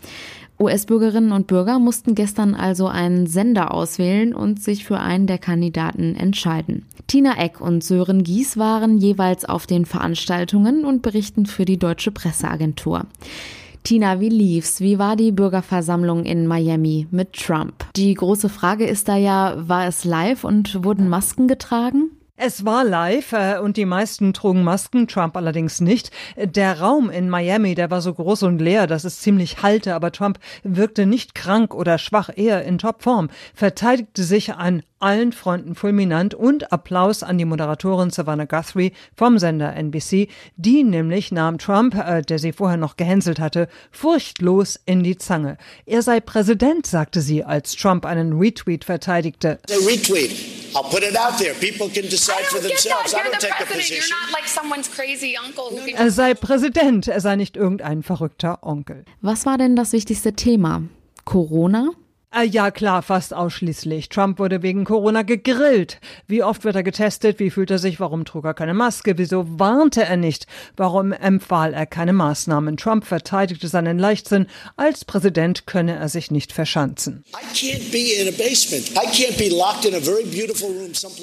US-Bürgerinnen 0.59 1.31
und 1.31 1.47
Bürger 1.47 1.79
mussten 1.79 2.17
gestern 2.17 2.57
also 2.57 2.89
einen 2.89 3.29
Sender 3.29 3.73
auswählen 3.73 4.35
und 4.35 4.61
sich 4.61 4.85
für 4.85 4.99
einen 4.99 5.29
der 5.29 5.39
Kandidaten 5.39 6.17
entscheiden. 6.17 6.87
Tina 7.07 7.39
Eck 7.39 7.61
und 7.61 7.85
Sören 7.85 8.25
Gies 8.25 8.57
waren 8.57 8.99
jeweils 8.99 9.45
auf 9.45 9.69
den 9.69 9.87
Veranstaltungen 9.87 10.85
und 10.85 11.03
berichten 11.03 11.47
für 11.47 11.65
die 11.65 11.79
Deutsche 11.79 12.11
Presseagentur. 12.11 13.07
Tina, 13.87 14.19
wie 14.19 14.31
lief's? 14.31 14.81
Wie 14.81 14.99
war 14.99 15.15
die 15.15 15.31
Bürgerversammlung 15.31 16.25
in 16.25 16.49
Miami 16.49 17.07
mit 17.13 17.35
Trump? 17.35 17.85
Die 17.95 18.15
große 18.15 18.49
Frage 18.49 18.85
ist 18.85 19.07
da 19.07 19.15
ja, 19.15 19.55
war 19.59 19.87
es 19.87 20.05
live 20.05 20.43
und 20.43 20.83
wurden 20.83 21.09
Masken 21.09 21.47
getragen? 21.47 22.11
Es 22.39 22.65
war 22.65 22.83
live 22.83 23.33
äh, 23.33 23.59
und 23.63 23.77
die 23.77 23.85
meisten 23.85 24.33
trugen 24.33 24.65
Masken, 24.65 25.07
Trump 25.07 25.37
allerdings 25.37 25.81
nicht. 25.81 26.11
Der 26.37 26.81
Raum 26.81 27.11
in 27.11 27.31
Miami, 27.31 27.77
der 27.77 27.89
war 27.93 28.01
so 28.01 28.13
groß 28.13 28.43
und 28.43 28.59
leer, 28.59 28.89
dass 28.89 29.05
es 29.05 29.21
ziemlich 29.21 29.63
hallte, 29.63 29.95
aber 29.95 30.11
Trump 30.11 30.41
wirkte 30.65 31.07
nicht 31.07 31.37
krank 31.37 31.73
oder 31.73 31.97
schwach, 31.97 32.29
eher 32.35 32.65
in 32.65 32.79
Topform, 32.79 33.31
verteidigte 33.55 34.25
sich 34.25 34.53
an 34.53 34.83
allen 34.99 35.33
Fronten 35.33 35.75
fulminant 35.75 36.35
und 36.35 36.73
Applaus 36.73 37.23
an 37.23 37.39
die 37.39 37.45
Moderatorin 37.45 38.11
Savannah 38.11 38.45
Guthrie 38.45 38.93
vom 39.17 39.39
Sender 39.39 39.75
NBC. 39.75 40.29
Die 40.57 40.85
nämlich 40.85 41.33
nahm 41.33 41.59
Trump, 41.59 41.95
äh, 41.95 42.23
der 42.23 42.39
sie 42.39 42.53
vorher 42.53 42.77
noch 42.77 42.97
gehänselt 42.97 43.39
hatte, 43.39 43.69
furchtlos 43.91 44.81
in 44.87 45.03
die 45.03 45.19
Zange. 45.19 45.59
Er 45.85 46.03
sei 46.03 46.21
Präsident, 46.21 46.87
sagte 46.87 47.21
sie, 47.21 47.45
als 47.45 47.75
Trump 47.75 48.07
einen 48.07 48.39
Retweet 48.39 48.85
verteidigte. 48.85 49.59
Retweet. 49.69 50.31
I'll 50.75 50.83
put 50.91 51.03
it 51.03 51.17
out 51.19 51.39
there. 51.39 51.55
People 51.55 51.89
can 51.89 52.09
decide 52.11 52.45
for 52.45 52.61
themselves. 52.61 53.15
I 53.15 53.19
don't 53.19 53.39
take 53.39 53.55
a 53.61 53.65
position. 53.65 54.17
Er 55.97 56.11
sei 56.11 56.35
Präsident, 56.35 57.09
er 57.09 57.21
sei 57.21 57.37
nicht 57.37 57.57
irgendein 57.57 58.03
verrückter 58.03 58.59
Onkel. 58.63 59.05
Was 59.23 59.47
war 59.47 59.59
denn 59.59 59.77
das 59.77 59.93
wichtigste 59.93 60.35
Thema? 60.35 60.83
Corona? 61.25 61.91
Äh, 62.35 62.45
ja, 62.45 62.71
klar, 62.73 63.03
fast 63.03 63.33
ausschließlich. 63.33 64.09
Trump 64.09 64.39
wurde 64.39 64.63
wegen 64.63 64.85
Corona 64.85 65.23
gegrillt. 65.23 66.01
Wie 66.27 66.43
oft 66.43 66.65
wird 66.65 66.75
er 66.75 66.83
getestet? 66.83 67.39
Wie 67.39 67.51
fühlt 67.51 67.71
er 67.71 67.79
sich? 67.79 68.01
Warum 68.01 68.25
trug 68.25 68.45
er 68.45 68.55
keine 68.55 68.75
Maske? 68.75 69.17
Wieso 69.17 69.59
warnte 69.61 70.03
er 70.03 70.17
nicht? 70.17 70.47
Warum 70.77 71.13
empfahl 71.13 71.73
er 71.73 71.87
keine 71.87 72.13
Maßnahmen? 72.13 72.77
Trump 72.77 73.05
verteidigte 73.05 73.69
seinen 73.69 73.99
Leichtsinn. 73.99 74.47
Als 74.77 75.05
Präsident 75.05 75.67
könne 75.67 75.97
er 75.97 76.09
sich 76.09 76.31
nicht 76.33 76.53
verschanzen. 76.53 77.25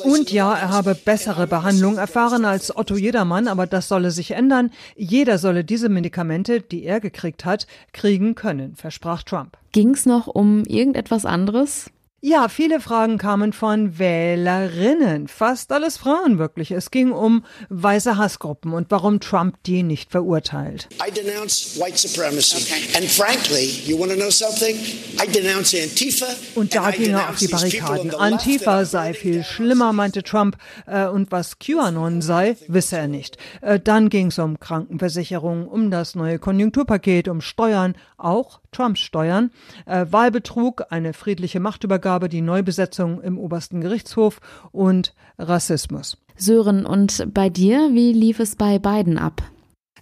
Und 0.03 0.31
ja, 0.31 0.55
er 0.55 0.69
habe 0.69 0.95
bessere 0.95 1.47
Behandlung 1.47 1.97
erfahren 1.97 2.45
als 2.45 2.75
Otto 2.75 2.95
Jedermann, 2.95 3.49
aber 3.49 3.67
das 3.67 3.89
solle 3.89 4.11
sich 4.11 4.31
ändern. 4.31 4.71
Jeder 4.95 5.37
solle 5.37 5.65
diese 5.65 5.89
Medikamente, 5.89 6.61
die 6.61 6.85
er 6.85 7.01
gekriegt 7.01 7.43
hat, 7.43 7.67
kriegen 7.91 8.35
können, 8.35 8.75
versprach 8.75 9.23
Trump. 9.23 9.57
Ging 9.73 9.95
es 9.95 10.05
noch 10.05 10.27
um 10.27 10.63
irgendetwas 10.93 11.25
anderes? 11.25 11.91
Ja, 12.25 12.47
viele 12.47 12.79
Fragen 12.79 13.17
kamen 13.17 13.51
von 13.51 13.99
Wählerinnen, 13.99 15.27
fast 15.27 15.73
alles 15.73 15.97
Frauen 15.97 16.37
wirklich. 16.37 16.71
Es 16.71 16.89
ging 16.89 17.11
um 17.11 17.43
weiße 17.67 18.17
Hassgruppen 18.17 18.71
und 18.71 18.89
warum 18.91 19.19
Trump 19.19 19.61
die 19.65 19.83
nicht 19.83 20.09
verurteilt. 20.09 20.87
I 21.05 21.11
denounce 21.11 21.77
white 21.77 21.97
supremacy. 21.97 22.63
Okay. 22.63 22.97
And 22.97 23.11
frankly, 23.11 23.65
you 23.85 23.99
want 23.99 24.09
to 24.09 24.17
know 24.17 24.29
something? 24.29 24.73
I 25.21 25.29
denounce 25.29 25.75
Antifa. 25.75 26.27
Und 26.55 26.73
da 26.73 26.91
ging 26.91 27.11
er 27.11 27.29
auf 27.29 27.35
die 27.35 27.49
Barrikaden. 27.49 28.15
Antifa 28.15 28.85
sei 28.85 29.13
viel 29.13 29.43
schlimmer, 29.43 29.91
meinte 29.91 30.23
Trump, 30.23 30.55
äh, 30.87 31.07
und 31.07 31.29
was 31.33 31.59
QAnon 31.59 32.21
sei, 32.21 32.55
wisse 32.69 32.99
er 32.99 33.09
nicht. 33.09 33.35
Äh, 33.59 33.81
dann 33.81 34.07
ging 34.07 34.27
es 34.27 34.39
um 34.39 34.61
Krankenversicherung, 34.61 35.67
um 35.67 35.91
das 35.91 36.15
neue 36.15 36.39
Konjunkturpaket, 36.39 37.27
um 37.27 37.41
Steuern, 37.41 37.95
auch 38.15 38.61
Trumps 38.71 39.01
Steuern, 39.01 39.51
äh, 39.85 40.05
Wahlbetrug, 40.09 40.85
eine 40.89 41.11
friedliche 41.11 41.59
Machtübergabe 41.59 42.12
Aufgabe 42.13 42.29
die 42.29 42.41
Neubesetzung 42.41 43.21
im 43.23 43.39
obersten 43.39 43.81
Gerichtshof 43.81 44.39
und 44.71 45.15
Rassismus. 45.39 46.17
Sören, 46.35 46.85
und 46.85 47.33
bei 47.33 47.49
dir, 47.49 47.89
wie 47.93 48.13
lief 48.13 48.39
es 48.39 48.55
bei 48.55 48.77
beiden 48.77 49.17
ab? 49.17 49.41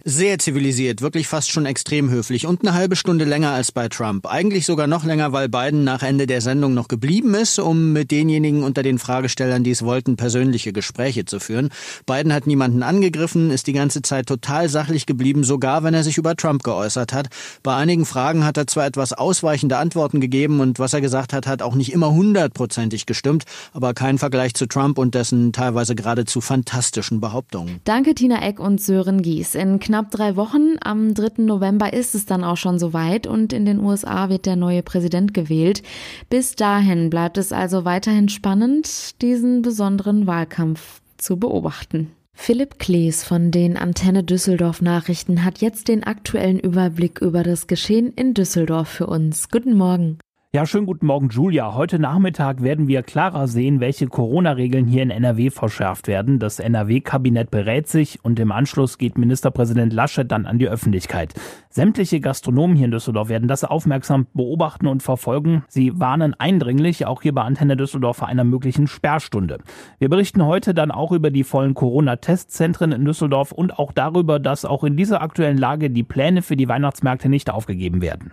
Sehr 0.04 0.40
zivilisiert, 0.40 1.00
wirklich 1.00 1.28
fast 1.28 1.52
schon 1.52 1.64
extrem 1.64 2.10
höflich 2.10 2.44
und 2.44 2.62
eine 2.62 2.74
halbe 2.74 2.96
Stunde 2.96 3.24
länger 3.24 3.52
als 3.52 3.70
bei 3.70 3.88
Trump. 3.88 4.26
Eigentlich 4.26 4.66
sogar 4.66 4.88
noch 4.88 5.04
länger, 5.04 5.32
weil 5.32 5.48
Biden 5.48 5.84
nach 5.84 6.02
Ende 6.02 6.26
der 6.26 6.40
Sendung 6.40 6.74
noch 6.74 6.88
geblieben 6.88 7.34
ist, 7.34 7.60
um 7.60 7.92
mit 7.92 8.10
denjenigen 8.10 8.64
unter 8.64 8.82
den 8.82 8.98
Fragestellern, 8.98 9.62
die 9.62 9.70
es 9.70 9.84
wollten, 9.84 10.16
persönliche 10.16 10.72
Gespräche 10.72 11.24
zu 11.24 11.38
führen. 11.38 11.68
Biden 12.04 12.32
hat 12.32 12.48
niemanden 12.48 12.82
angegriffen, 12.82 13.52
ist 13.52 13.68
die 13.68 13.72
ganze 13.74 14.02
Zeit 14.02 14.26
total 14.26 14.68
sachlich 14.68 15.06
geblieben, 15.06 15.44
sogar 15.44 15.84
wenn 15.84 15.94
er 15.94 16.02
sich 16.02 16.18
über 16.18 16.34
Trump 16.34 16.64
geäußert 16.64 17.12
hat. 17.12 17.28
Bei 17.62 17.76
einigen 17.76 18.04
Fragen 18.04 18.44
hat 18.44 18.56
er 18.56 18.66
zwar 18.66 18.86
etwas 18.86 19.12
ausweichende 19.12 19.76
Antworten 19.76 20.20
gegeben 20.20 20.58
und 20.58 20.80
was 20.80 20.94
er 20.94 21.00
gesagt 21.00 21.32
hat, 21.32 21.46
hat 21.46 21.62
auch 21.62 21.76
nicht 21.76 21.92
immer 21.92 22.10
hundertprozentig 22.10 23.06
gestimmt, 23.06 23.44
aber 23.72 23.94
kein 23.94 24.18
Vergleich 24.18 24.54
zu 24.54 24.66
Trump 24.66 24.98
und 24.98 25.14
dessen 25.14 25.52
teilweise 25.52 25.94
geradezu 25.94 26.40
fantastischen 26.40 27.20
Behauptungen. 27.20 27.80
Danke 27.84 28.16
Tina 28.16 28.42
Eck 28.42 28.58
und 28.58 28.80
Sören 28.80 29.22
Gies. 29.22 29.54
In 29.54 29.78
knapp 29.92 30.10
drei 30.10 30.36
Wochen, 30.36 30.76
am 30.80 31.12
3. 31.12 31.42
November, 31.42 31.92
ist 31.92 32.14
es 32.14 32.24
dann 32.24 32.44
auch 32.44 32.56
schon 32.56 32.78
soweit 32.78 33.26
und 33.26 33.52
in 33.52 33.66
den 33.66 33.78
USA 33.78 34.30
wird 34.30 34.46
der 34.46 34.56
neue 34.56 34.82
Präsident 34.82 35.34
gewählt. 35.34 35.82
Bis 36.30 36.56
dahin 36.56 37.10
bleibt 37.10 37.36
es 37.36 37.52
also 37.52 37.84
weiterhin 37.84 38.30
spannend, 38.30 39.20
diesen 39.20 39.60
besonderen 39.60 40.26
Wahlkampf 40.26 41.02
zu 41.18 41.36
beobachten. 41.36 42.10
Philipp 42.34 42.78
Klees 42.78 43.22
von 43.22 43.50
den 43.50 43.76
Antenne 43.76 44.24
Düsseldorf 44.24 44.80
Nachrichten 44.80 45.44
hat 45.44 45.58
jetzt 45.58 45.88
den 45.88 46.04
aktuellen 46.04 46.58
Überblick 46.58 47.20
über 47.20 47.42
das 47.42 47.66
Geschehen 47.66 48.14
in 48.14 48.32
Düsseldorf 48.32 48.88
für 48.88 49.08
uns. 49.08 49.50
Guten 49.50 49.74
Morgen. 49.74 50.16
Ja, 50.54 50.66
schönen 50.66 50.84
guten 50.84 51.06
Morgen, 51.06 51.30
Julia. 51.30 51.74
Heute 51.74 51.98
Nachmittag 51.98 52.62
werden 52.62 52.86
wir 52.86 53.02
klarer 53.02 53.48
sehen, 53.48 53.80
welche 53.80 54.06
Corona-Regeln 54.06 54.84
hier 54.84 55.02
in 55.02 55.08
NRW 55.08 55.48
verschärft 55.48 56.08
werden. 56.08 56.38
Das 56.38 56.58
NRW-Kabinett 56.58 57.50
berät 57.50 57.88
sich 57.88 58.22
und 58.22 58.38
im 58.38 58.52
Anschluss 58.52 58.98
geht 58.98 59.16
Ministerpräsident 59.16 59.94
Laschet 59.94 60.30
dann 60.30 60.44
an 60.44 60.58
die 60.58 60.68
Öffentlichkeit. 60.68 61.32
Sämtliche 61.70 62.20
Gastronomen 62.20 62.76
hier 62.76 62.84
in 62.84 62.90
Düsseldorf 62.90 63.30
werden 63.30 63.48
das 63.48 63.64
aufmerksam 63.64 64.26
beobachten 64.34 64.88
und 64.88 65.02
verfolgen. 65.02 65.64
Sie 65.68 65.98
warnen 65.98 66.34
eindringlich, 66.38 67.06
auch 67.06 67.22
hier 67.22 67.32
bei 67.32 67.44
Antenne 67.44 67.78
Düsseldorf, 67.78 68.18
vor 68.18 68.28
einer 68.28 68.44
möglichen 68.44 68.88
Sperrstunde. 68.88 69.56
Wir 70.00 70.10
berichten 70.10 70.44
heute 70.44 70.74
dann 70.74 70.90
auch 70.90 71.12
über 71.12 71.30
die 71.30 71.44
vollen 71.44 71.72
Corona-Testzentren 71.72 72.92
in 72.92 73.06
Düsseldorf 73.06 73.52
und 73.52 73.78
auch 73.78 73.90
darüber, 73.90 74.38
dass 74.38 74.66
auch 74.66 74.84
in 74.84 74.98
dieser 74.98 75.22
aktuellen 75.22 75.56
Lage 75.56 75.88
die 75.88 76.04
Pläne 76.04 76.42
für 76.42 76.56
die 76.56 76.68
Weihnachtsmärkte 76.68 77.30
nicht 77.30 77.48
aufgegeben 77.48 78.02
werden. 78.02 78.32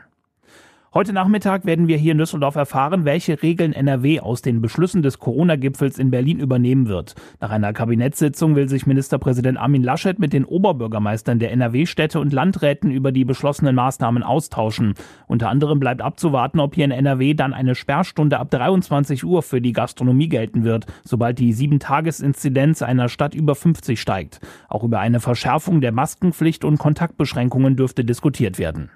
Heute 0.91 1.13
Nachmittag 1.13 1.65
werden 1.65 1.87
wir 1.87 1.97
hier 1.97 2.13
in 2.13 2.17
Düsseldorf 2.17 2.55
erfahren, 2.55 3.05
welche 3.05 3.43
Regeln 3.43 3.73
NRW 3.73 4.21
aus 4.21 4.41
den 4.41 4.59
Beschlüssen 4.59 5.03
des 5.03 5.19
Corona-Gipfels 5.19 5.99
in 5.99 6.09
Berlin 6.09 6.39
übernehmen 6.39 6.87
wird. 6.87 7.13
Nach 7.39 7.51
einer 7.51 7.73
Kabinettssitzung 7.73 8.55
will 8.55 8.67
sich 8.67 8.87
Ministerpräsident 8.87 9.59
Armin 9.59 9.83
Laschet 9.83 10.17
mit 10.17 10.33
den 10.33 10.45
Oberbürgermeistern 10.45 11.37
der 11.37 11.51
NRW-Städte 11.51 12.19
und 12.19 12.33
Landräten 12.33 12.89
über 12.89 13.11
die 13.11 13.23
beschlossenen 13.23 13.75
Maßnahmen 13.75 14.23
austauschen. 14.23 14.95
Unter 15.27 15.49
anderem 15.49 15.79
bleibt 15.79 16.01
abzuwarten, 16.01 16.59
ob 16.59 16.73
hier 16.73 16.85
in 16.85 16.91
NRW 16.91 17.35
dann 17.35 17.53
eine 17.53 17.75
Sperrstunde 17.75 18.39
ab 18.39 18.49
23 18.49 19.23
Uhr 19.23 19.43
für 19.43 19.61
die 19.61 19.73
Gastronomie 19.73 20.27
gelten 20.27 20.63
wird, 20.63 20.87
sobald 21.03 21.37
die 21.37 21.53
7-Tages-Inzidenz 21.53 22.81
einer 22.81 23.09
Stadt 23.09 23.35
über 23.35 23.53
50 23.53 24.01
steigt. 24.01 24.39
Auch 24.67 24.83
über 24.83 24.99
eine 25.01 25.19
Verschärfung 25.19 25.81
der 25.81 25.91
Maskenpflicht 25.91 26.65
und 26.65 26.79
Kontaktbeschränkungen 26.79 27.75
dürfte 27.75 28.03
diskutiert 28.03 28.57
werden. 28.57 28.89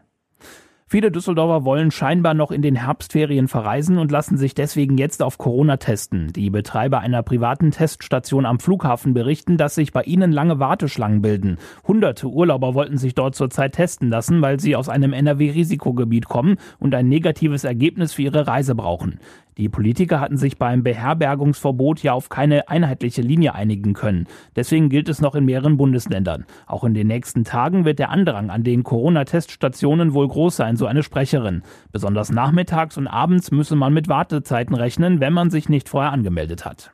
Viele 0.93 1.09
Düsseldorfer 1.09 1.65
wollen 1.65 1.89
scheinbar 1.89 2.35
noch 2.35 2.51
in 2.51 2.61
den 2.61 2.75
Herbstferien 2.75 3.47
verreisen 3.47 3.97
und 3.97 4.11
lassen 4.11 4.37
sich 4.37 4.53
deswegen 4.53 4.99
jetzt 4.99 5.23
auf 5.23 5.39
Corona 5.39 5.77
testen. 5.77 6.31
Die 6.33 6.51
Betreiber 6.51 6.99
einer 6.99 7.23
privaten 7.23 7.71
Teststation 7.71 8.45
am 8.45 8.59
Flughafen 8.59 9.15
berichten, 9.15 9.57
dass 9.57 9.73
sich 9.73 9.91
bei 9.91 10.03
ihnen 10.03 10.31
lange 10.31 10.59
Warteschlangen 10.59 11.23
bilden. 11.23 11.57
Hunderte 11.87 12.27
Urlauber 12.27 12.75
wollten 12.75 12.99
sich 12.99 13.15
dort 13.15 13.33
zurzeit 13.33 13.73
testen 13.73 14.11
lassen, 14.11 14.43
weil 14.43 14.59
sie 14.59 14.75
aus 14.75 14.87
einem 14.87 15.13
NRW-Risikogebiet 15.13 16.25
kommen 16.25 16.57
und 16.77 16.93
ein 16.93 17.09
negatives 17.09 17.63
Ergebnis 17.63 18.13
für 18.13 18.21
ihre 18.21 18.45
Reise 18.45 18.75
brauchen. 18.75 19.19
Die 19.57 19.69
Politiker 19.69 20.19
hatten 20.19 20.37
sich 20.37 20.57
beim 20.57 20.83
Beherbergungsverbot 20.83 22.01
ja 22.01 22.13
auf 22.13 22.29
keine 22.29 22.69
einheitliche 22.69 23.21
Linie 23.21 23.53
einigen 23.53 23.93
können. 23.93 24.27
Deswegen 24.55 24.89
gilt 24.89 25.09
es 25.09 25.21
noch 25.21 25.35
in 25.35 25.45
mehreren 25.45 25.77
Bundesländern. 25.77 26.45
Auch 26.65 26.83
in 26.83 26.93
den 26.93 27.07
nächsten 27.07 27.43
Tagen 27.43 27.85
wird 27.85 27.99
der 27.99 28.09
Andrang 28.09 28.49
an 28.49 28.63
den 28.63 28.83
Corona-Teststationen 28.83 30.13
wohl 30.13 30.27
groß 30.27 30.55
sein, 30.55 30.75
so 30.75 30.85
eine 30.85 31.03
Sprecherin. 31.03 31.63
Besonders 31.91 32.31
nachmittags 32.31 32.97
und 32.97 33.07
abends 33.07 33.51
müsse 33.51 33.75
man 33.75 33.93
mit 33.93 34.07
Wartezeiten 34.07 34.75
rechnen, 34.75 35.19
wenn 35.19 35.33
man 35.33 35.49
sich 35.49 35.69
nicht 35.69 35.89
vorher 35.89 36.11
angemeldet 36.11 36.65
hat. 36.65 36.93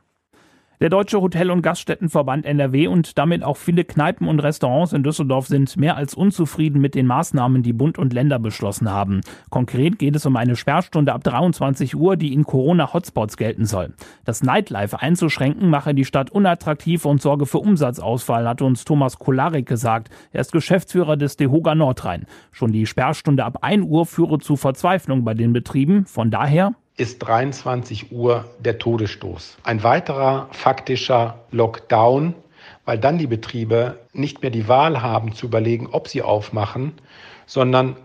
Der 0.81 0.89
Deutsche 0.89 1.19
Hotel- 1.19 1.51
und 1.51 1.61
Gaststättenverband 1.61 2.45
NRW 2.45 2.87
und 2.87 3.17
damit 3.17 3.43
auch 3.43 3.57
viele 3.57 3.83
Kneipen 3.83 4.29
und 4.29 4.39
Restaurants 4.39 4.93
in 4.93 5.03
Düsseldorf 5.03 5.47
sind 5.47 5.75
mehr 5.75 5.97
als 5.97 6.13
unzufrieden 6.13 6.79
mit 6.79 6.95
den 6.95 7.05
Maßnahmen, 7.05 7.63
die 7.63 7.73
Bund 7.73 7.97
und 7.97 8.13
Länder 8.13 8.39
beschlossen 8.39 8.89
haben. 8.89 9.19
Konkret 9.49 9.99
geht 9.99 10.15
es 10.15 10.25
um 10.25 10.37
eine 10.37 10.55
Sperrstunde 10.55 11.11
ab 11.11 11.21
23 11.25 11.97
Uhr, 11.97 12.15
die 12.15 12.31
in 12.31 12.45
Corona-Hotspots 12.45 13.35
gelten 13.35 13.65
soll. 13.65 13.93
Das 14.23 14.41
Nightlife 14.41 15.01
einzuschränken 15.01 15.69
mache 15.69 15.93
die 15.93 16.05
Stadt 16.05 16.31
unattraktiv 16.31 17.03
und 17.03 17.21
sorge 17.21 17.45
für 17.45 17.59
Umsatzausfall, 17.59 18.47
hat 18.47 18.61
uns 18.61 18.85
Thomas 18.85 19.19
Kolarik 19.19 19.65
gesagt. 19.65 20.09
Er 20.31 20.39
ist 20.39 20.53
Geschäftsführer 20.53 21.17
des 21.17 21.35
Dehoga 21.35 21.75
Nordrhein. 21.75 22.25
Schon 22.51 22.71
die 22.71 22.85
Sperrstunde 22.85 23.43
ab 23.43 23.63
1 23.63 23.83
Uhr 23.85 24.05
führe 24.05 24.39
zu 24.39 24.55
Verzweiflung 24.55 25.25
bei 25.25 25.33
den 25.33 25.51
Betrieben. 25.51 26.05
Von 26.05 26.31
daher 26.31 26.73
ist 26.99 27.19
23 27.19 28.11
Uhr 28.11 28.45
der 28.59 28.77
Todesstoß. 28.77 29.57
Ein 29.63 29.83
weiterer 29.83 30.49
faktischer 30.51 31.39
Lockdown, 31.49 32.35
weil 32.83 32.99
dann 32.99 33.17
die 33.17 33.27
Betriebe 33.27 33.99
nicht 34.11 34.41
mehr 34.41 34.51
die 34.51 34.67
Wahl 34.67 35.01
haben 35.01 35.33
zu 35.33 35.45
überlegen, 35.45 35.87
ob 35.91 36.09
sie 36.09 36.21
aufmachen, 36.21 36.93
sondern 37.45 37.95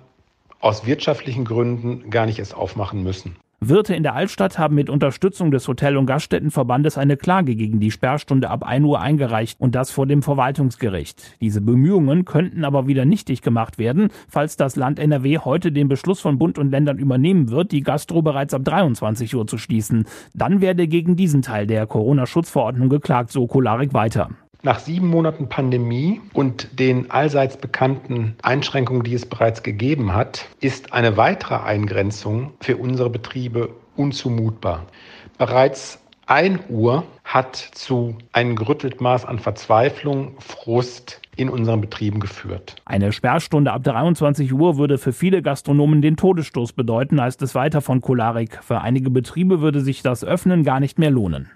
aus 0.61 0.87
wirtschaftlichen 0.87 1.45
Gründen 1.45 2.09
gar 2.09 2.27
nicht 2.27 2.39
erst 2.39 2.55
aufmachen 2.55 3.03
müssen. 3.03 3.37
Wirte 3.69 3.95
in 3.95 4.03
der 4.03 4.15
Altstadt 4.15 4.59
haben 4.59 4.75
mit 4.75 4.91
Unterstützung 4.91 5.51
des 5.51 5.69
Hotel- 5.69 5.97
und 5.97 6.07
Gaststättenverbandes 6.07 6.99
eine 6.99 7.17
Klage 7.17 7.55
gegen 7.55 7.81
die 7.81 7.91
Sperrstunde 7.91 8.51
ab 8.51 8.65
1 8.65 8.85
Uhr 8.85 9.01
eingereicht 9.01 9.61
und 9.61 9.75
das 9.75 9.91
vor 9.91 10.07
dem 10.07 10.23
Verwaltungsgericht. 10.23 11.41
Diese 11.41 11.61
Bemühungen 11.61 12.25
könnten 12.25 12.65
aber 12.65 12.87
wieder 12.87 13.05
nichtig 13.05 13.43
gemacht 13.43 13.79
werden, 13.79 14.09
falls 14.29 14.57
das 14.57 14.77
Land 14.77 14.99
NRW 14.99 15.39
heute 15.39 15.73
den 15.73 15.89
Beschluss 15.89 16.21
von 16.21 16.39
Bund 16.39 16.59
und 16.59 16.71
Ländern 16.71 16.99
übernehmen 16.99 17.51
wird, 17.51 17.73
die 17.73 17.83
Gastro 17.83 18.23
bereits 18.23 18.55
ab 18.55 18.65
23 18.65 19.35
Uhr 19.35 19.47
zu 19.47 19.59
schließen. 19.59 20.07
Dann 20.35 20.61
werde 20.61 20.89
gegen 20.89 21.17
diesen 21.17 21.43
Teil 21.43 21.67
der 21.67 21.87
Corona-Schutzverordnung 21.87 22.89
geklagt, 22.89 23.31
so 23.31 23.47
Kolarik 23.47 23.95
weiter. 23.95 24.31
Nach 24.65 24.79
sieben 24.79 25.09
Monaten 25.09 25.51
Pandemie 25.51 26.23
und 26.33 26.81
den 26.81 27.11
allseits 27.11 27.59
bekannten 27.59 28.35
Einschränkungen, 28.41 29.03
die 29.03 29.13
es 29.13 29.27
bereits 29.27 29.63
gegeben 29.63 30.15
hat, 30.15 30.47
ist 30.59 30.95
eine 30.95 31.19
weitere 31.19 31.57
Eingrenzung 31.57 32.55
für 32.61 32.79
unsere 32.79 33.11
Betriebe 33.11 33.69
unzumutbar. 33.95 34.87
Bereits 35.37 36.03
1 36.29 36.61
Uhr 36.71 37.05
hat 37.25 37.57
zu 37.57 38.17
einem 38.33 38.57
gerüttelt 38.57 39.03
Maß 39.03 39.27
an 39.27 39.39
Verzweiflung, 39.39 40.33
Frust 40.39 41.21
in 41.37 41.51
unseren 41.51 41.83
Betrieben 41.83 42.19
geführt. 42.19 42.77
Eine 42.87 43.13
Sperrstunde 43.13 43.71
ab 43.71 43.85
23 43.85 44.51
Uhr 44.55 44.79
würde 44.79 44.97
für 44.97 45.13
viele 45.13 45.43
Gastronomen 45.43 46.01
den 46.01 46.17
Todesstoß 46.17 46.73
bedeuten, 46.73 47.21
heißt 47.21 47.43
es 47.43 47.55
weiter 47.55 47.83
von 47.83 48.01
Kolarik. 48.01 48.61
Für 48.63 48.81
einige 48.81 49.11
Betriebe 49.11 49.61
würde 49.61 49.83
sich 49.83 50.01
das 50.01 50.25
Öffnen 50.25 50.65
gar 50.65 50.81
nicht 50.81 50.99
mehr 50.99 51.11
lohnen. 51.11 51.51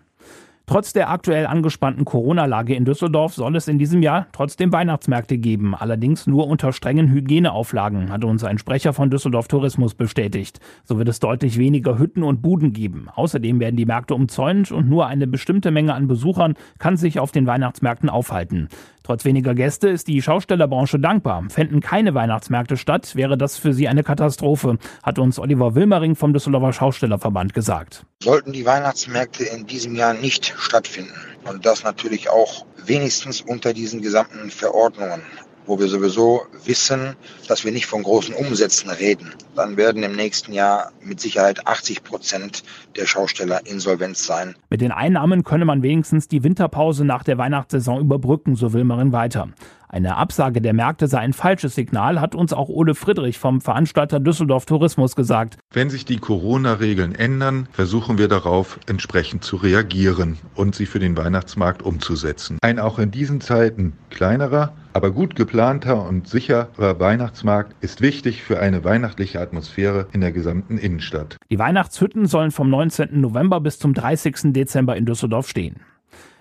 Trotz 0.68 0.92
der 0.92 1.08
aktuell 1.08 1.46
angespannten 1.46 2.04
Corona-Lage 2.04 2.74
in 2.74 2.84
Düsseldorf 2.84 3.32
soll 3.32 3.56
es 3.56 3.68
in 3.68 3.78
diesem 3.78 4.02
Jahr 4.02 4.26
trotzdem 4.32 4.70
Weihnachtsmärkte 4.70 5.38
geben, 5.38 5.74
allerdings 5.74 6.26
nur 6.26 6.46
unter 6.46 6.74
strengen 6.74 7.08
Hygieneauflagen, 7.08 8.12
hat 8.12 8.22
uns 8.22 8.44
ein 8.44 8.58
Sprecher 8.58 8.92
von 8.92 9.08
Düsseldorf 9.08 9.48
Tourismus 9.48 9.94
bestätigt. 9.94 10.60
So 10.84 10.98
wird 10.98 11.08
es 11.08 11.20
deutlich 11.20 11.56
weniger 11.56 11.98
Hütten 11.98 12.22
und 12.22 12.42
Buden 12.42 12.74
geben. 12.74 13.08
Außerdem 13.14 13.60
werden 13.60 13.76
die 13.76 13.86
Märkte 13.86 14.14
umzäunt 14.14 14.70
und 14.70 14.90
nur 14.90 15.06
eine 15.06 15.26
bestimmte 15.26 15.70
Menge 15.70 15.94
an 15.94 16.06
Besuchern 16.06 16.52
kann 16.78 16.98
sich 16.98 17.18
auf 17.18 17.32
den 17.32 17.46
Weihnachtsmärkten 17.46 18.10
aufhalten. 18.10 18.68
Trotz 19.08 19.24
weniger 19.24 19.54
Gäste 19.54 19.88
ist 19.88 20.06
die 20.06 20.20
Schaustellerbranche 20.20 20.98
dankbar. 20.98 21.42
Fänden 21.48 21.80
keine 21.80 22.12
Weihnachtsmärkte 22.12 22.76
statt, 22.76 23.16
wäre 23.16 23.38
das 23.38 23.56
für 23.56 23.72
sie 23.72 23.88
eine 23.88 24.02
Katastrophe, 24.02 24.76
hat 25.02 25.18
uns 25.18 25.38
Oliver 25.38 25.74
Wilmering 25.74 26.14
vom 26.14 26.34
Düsseldorfer 26.34 26.74
Schaustellerverband 26.74 27.54
gesagt. 27.54 28.04
Sollten 28.22 28.52
die 28.52 28.66
Weihnachtsmärkte 28.66 29.44
in 29.44 29.66
diesem 29.66 29.94
Jahr 29.94 30.12
nicht 30.12 30.52
stattfinden 30.58 31.14
und 31.50 31.64
das 31.64 31.84
natürlich 31.84 32.28
auch 32.28 32.66
wenigstens 32.84 33.40
unter 33.40 33.72
diesen 33.72 34.02
gesamten 34.02 34.50
Verordnungen 34.50 35.22
wo 35.68 35.78
wir 35.78 35.88
sowieso 35.88 36.42
wissen, 36.64 37.14
dass 37.46 37.64
wir 37.64 37.72
nicht 37.72 37.86
von 37.86 38.02
großen 38.02 38.34
Umsätzen 38.34 38.90
reden, 38.90 39.32
dann 39.54 39.76
werden 39.76 40.02
im 40.02 40.16
nächsten 40.16 40.52
Jahr 40.52 40.92
mit 41.02 41.20
Sicherheit 41.20 41.66
80 41.66 42.02
Prozent 42.02 42.64
der 42.96 43.06
Schausteller 43.06 43.66
insolvent 43.66 44.16
sein. 44.16 44.56
Mit 44.70 44.80
den 44.80 44.92
Einnahmen 44.92 45.44
könne 45.44 45.66
man 45.66 45.82
wenigstens 45.82 46.26
die 46.26 46.42
Winterpause 46.42 47.04
nach 47.04 47.22
der 47.22 47.38
Weihnachtssaison 47.38 48.00
überbrücken, 48.00 48.56
so 48.56 48.72
will 48.72 48.84
man 48.84 49.12
weiter. 49.12 49.48
Eine 49.90 50.16
Absage 50.16 50.60
der 50.60 50.74
Märkte 50.74 51.08
sei 51.08 51.18
ein 51.18 51.32
falsches 51.32 51.74
Signal, 51.74 52.20
hat 52.20 52.34
uns 52.34 52.52
auch 52.52 52.68
Ole 52.68 52.94
Friedrich 52.94 53.38
vom 53.38 53.62
Veranstalter 53.62 54.20
Düsseldorf 54.20 54.66
Tourismus 54.66 55.16
gesagt. 55.16 55.56
Wenn 55.72 55.88
sich 55.88 56.04
die 56.04 56.18
Corona-Regeln 56.18 57.14
ändern, 57.14 57.68
versuchen 57.72 58.18
wir 58.18 58.28
darauf 58.28 58.78
entsprechend 58.86 59.44
zu 59.44 59.56
reagieren 59.56 60.36
und 60.54 60.74
sie 60.74 60.84
für 60.84 60.98
den 60.98 61.16
Weihnachtsmarkt 61.16 61.82
umzusetzen. 61.82 62.58
Ein 62.60 62.78
auch 62.78 62.98
in 62.98 63.10
diesen 63.10 63.40
Zeiten 63.40 63.94
kleinerer, 64.10 64.74
aber 64.98 65.12
gut 65.12 65.36
geplanter 65.36 66.04
und 66.08 66.26
sicherer 66.26 66.98
Weihnachtsmarkt 66.98 67.76
ist 67.84 68.00
wichtig 68.00 68.42
für 68.42 68.58
eine 68.58 68.82
weihnachtliche 68.82 69.40
Atmosphäre 69.40 70.08
in 70.12 70.20
der 70.20 70.32
gesamten 70.32 70.76
Innenstadt. 70.76 71.36
Die 71.50 71.58
Weihnachtshütten 71.60 72.26
sollen 72.26 72.50
vom 72.50 72.68
19. 72.68 73.20
November 73.20 73.60
bis 73.60 73.78
zum 73.78 73.94
30. 73.94 74.52
Dezember 74.52 74.96
in 74.96 75.06
Düsseldorf 75.06 75.48
stehen. 75.48 75.76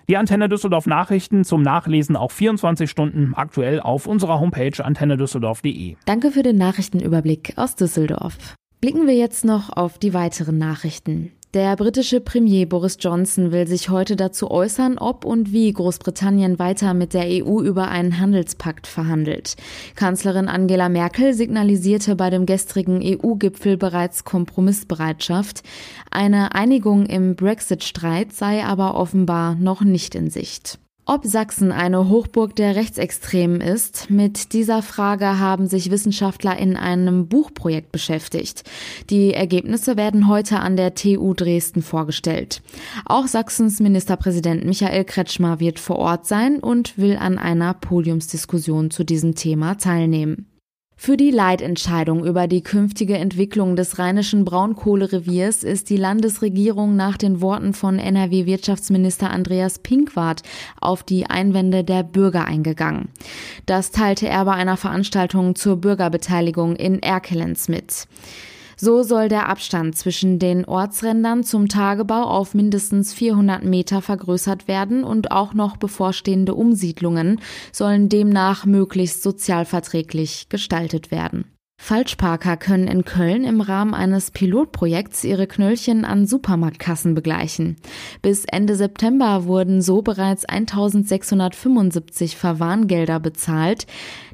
Die 0.08 0.16
Antenne 0.16 0.48
Düsseldorf 0.48 0.86
Nachrichten 0.86 1.44
zum 1.44 1.62
Nachlesen 1.62 2.16
auch 2.16 2.32
24 2.32 2.90
Stunden 2.90 3.32
aktuell 3.34 3.78
auf 3.78 4.08
unserer 4.08 4.40
Homepage 4.40 4.84
antennedüsseldorf.de. 4.84 5.94
Danke 6.04 6.32
für 6.32 6.42
den 6.42 6.56
Nachrichtenüberblick 6.56 7.52
aus 7.54 7.76
Düsseldorf. 7.76 8.56
Blicken 8.80 9.06
wir 9.06 9.14
jetzt 9.14 9.44
noch 9.44 9.70
auf 9.76 9.98
die 9.98 10.14
weiteren 10.14 10.58
Nachrichten. 10.58 11.30
Der 11.54 11.76
britische 11.76 12.20
Premier 12.20 12.66
Boris 12.66 12.98
Johnson 13.00 13.52
will 13.52 13.66
sich 13.66 13.88
heute 13.88 14.16
dazu 14.16 14.50
äußern, 14.50 14.98
ob 14.98 15.24
und 15.24 15.50
wie 15.50 15.72
Großbritannien 15.72 16.58
weiter 16.58 16.92
mit 16.92 17.14
der 17.14 17.24
EU 17.24 17.62
über 17.62 17.88
einen 17.88 18.20
Handelspakt 18.20 18.86
verhandelt. 18.86 19.56
Kanzlerin 19.94 20.48
Angela 20.48 20.90
Merkel 20.90 21.32
signalisierte 21.32 22.16
bei 22.16 22.28
dem 22.28 22.44
gestrigen 22.44 23.00
EU-Gipfel 23.02 23.78
bereits 23.78 24.24
Kompromissbereitschaft. 24.24 25.62
Eine 26.10 26.54
Einigung 26.54 27.06
im 27.06 27.34
Brexit-Streit 27.34 28.34
sei 28.34 28.62
aber 28.62 28.94
offenbar 28.94 29.54
noch 29.54 29.80
nicht 29.80 30.14
in 30.14 30.28
Sicht. 30.28 30.78
Ob 31.10 31.24
Sachsen 31.24 31.72
eine 31.72 32.10
Hochburg 32.10 32.54
der 32.54 32.76
Rechtsextremen 32.76 33.62
ist, 33.62 34.10
mit 34.10 34.52
dieser 34.52 34.82
Frage 34.82 35.38
haben 35.38 35.66
sich 35.66 35.90
Wissenschaftler 35.90 36.58
in 36.58 36.76
einem 36.76 37.28
Buchprojekt 37.28 37.92
beschäftigt. 37.92 38.64
Die 39.08 39.32
Ergebnisse 39.32 39.96
werden 39.96 40.28
heute 40.28 40.60
an 40.60 40.76
der 40.76 40.94
TU 40.94 41.32
Dresden 41.32 41.80
vorgestellt. 41.80 42.60
Auch 43.06 43.26
Sachsens 43.26 43.80
Ministerpräsident 43.80 44.66
Michael 44.66 45.06
Kretschmer 45.06 45.60
wird 45.60 45.78
vor 45.78 45.96
Ort 45.96 46.26
sein 46.26 46.58
und 46.60 46.98
will 46.98 47.16
an 47.16 47.38
einer 47.38 47.72
Podiumsdiskussion 47.72 48.90
zu 48.90 49.02
diesem 49.02 49.34
Thema 49.34 49.78
teilnehmen. 49.78 50.57
Für 51.00 51.16
die 51.16 51.30
Leitentscheidung 51.30 52.24
über 52.24 52.48
die 52.48 52.60
künftige 52.60 53.16
Entwicklung 53.16 53.76
des 53.76 54.00
rheinischen 54.00 54.44
Braunkohlereviers 54.44 55.62
ist 55.62 55.90
die 55.90 55.96
Landesregierung 55.96 56.96
nach 56.96 57.16
den 57.16 57.40
Worten 57.40 57.72
von 57.72 58.00
NRW-Wirtschaftsminister 58.00 59.30
Andreas 59.30 59.78
Pinkwart 59.78 60.42
auf 60.80 61.04
die 61.04 61.26
Einwände 61.26 61.84
der 61.84 62.02
Bürger 62.02 62.46
eingegangen. 62.46 63.10
Das 63.64 63.92
teilte 63.92 64.26
er 64.26 64.44
bei 64.44 64.54
einer 64.54 64.76
Veranstaltung 64.76 65.54
zur 65.54 65.76
Bürgerbeteiligung 65.76 66.74
in 66.74 67.00
Erkelenz 67.00 67.68
mit. 67.68 68.08
So 68.80 69.02
soll 69.02 69.28
der 69.28 69.48
Abstand 69.48 69.96
zwischen 69.96 70.38
den 70.38 70.64
Ortsrändern 70.64 71.42
zum 71.42 71.68
Tagebau 71.68 72.22
auf 72.22 72.54
mindestens 72.54 73.12
400 73.12 73.64
Meter 73.64 74.02
vergrößert 74.02 74.68
werden 74.68 75.02
und 75.02 75.32
auch 75.32 75.52
noch 75.52 75.76
bevorstehende 75.76 76.54
Umsiedlungen 76.54 77.40
sollen 77.72 78.08
demnach 78.08 78.66
möglichst 78.66 79.24
sozialverträglich 79.24 80.48
gestaltet 80.48 81.10
werden. 81.10 81.44
Falschparker 81.80 82.56
können 82.56 82.88
in 82.88 83.04
Köln 83.04 83.44
im 83.44 83.60
Rahmen 83.60 83.94
eines 83.94 84.32
Pilotprojekts 84.32 85.22
ihre 85.24 85.46
Knöllchen 85.46 86.04
an 86.04 86.26
Supermarktkassen 86.26 87.14
begleichen. 87.14 87.76
Bis 88.20 88.44
Ende 88.44 88.74
September 88.74 89.44
wurden 89.44 89.80
so 89.80 90.02
bereits 90.02 90.44
1675 90.44 92.36
Verwarngelder 92.36 93.20
bezahlt. 93.20 93.86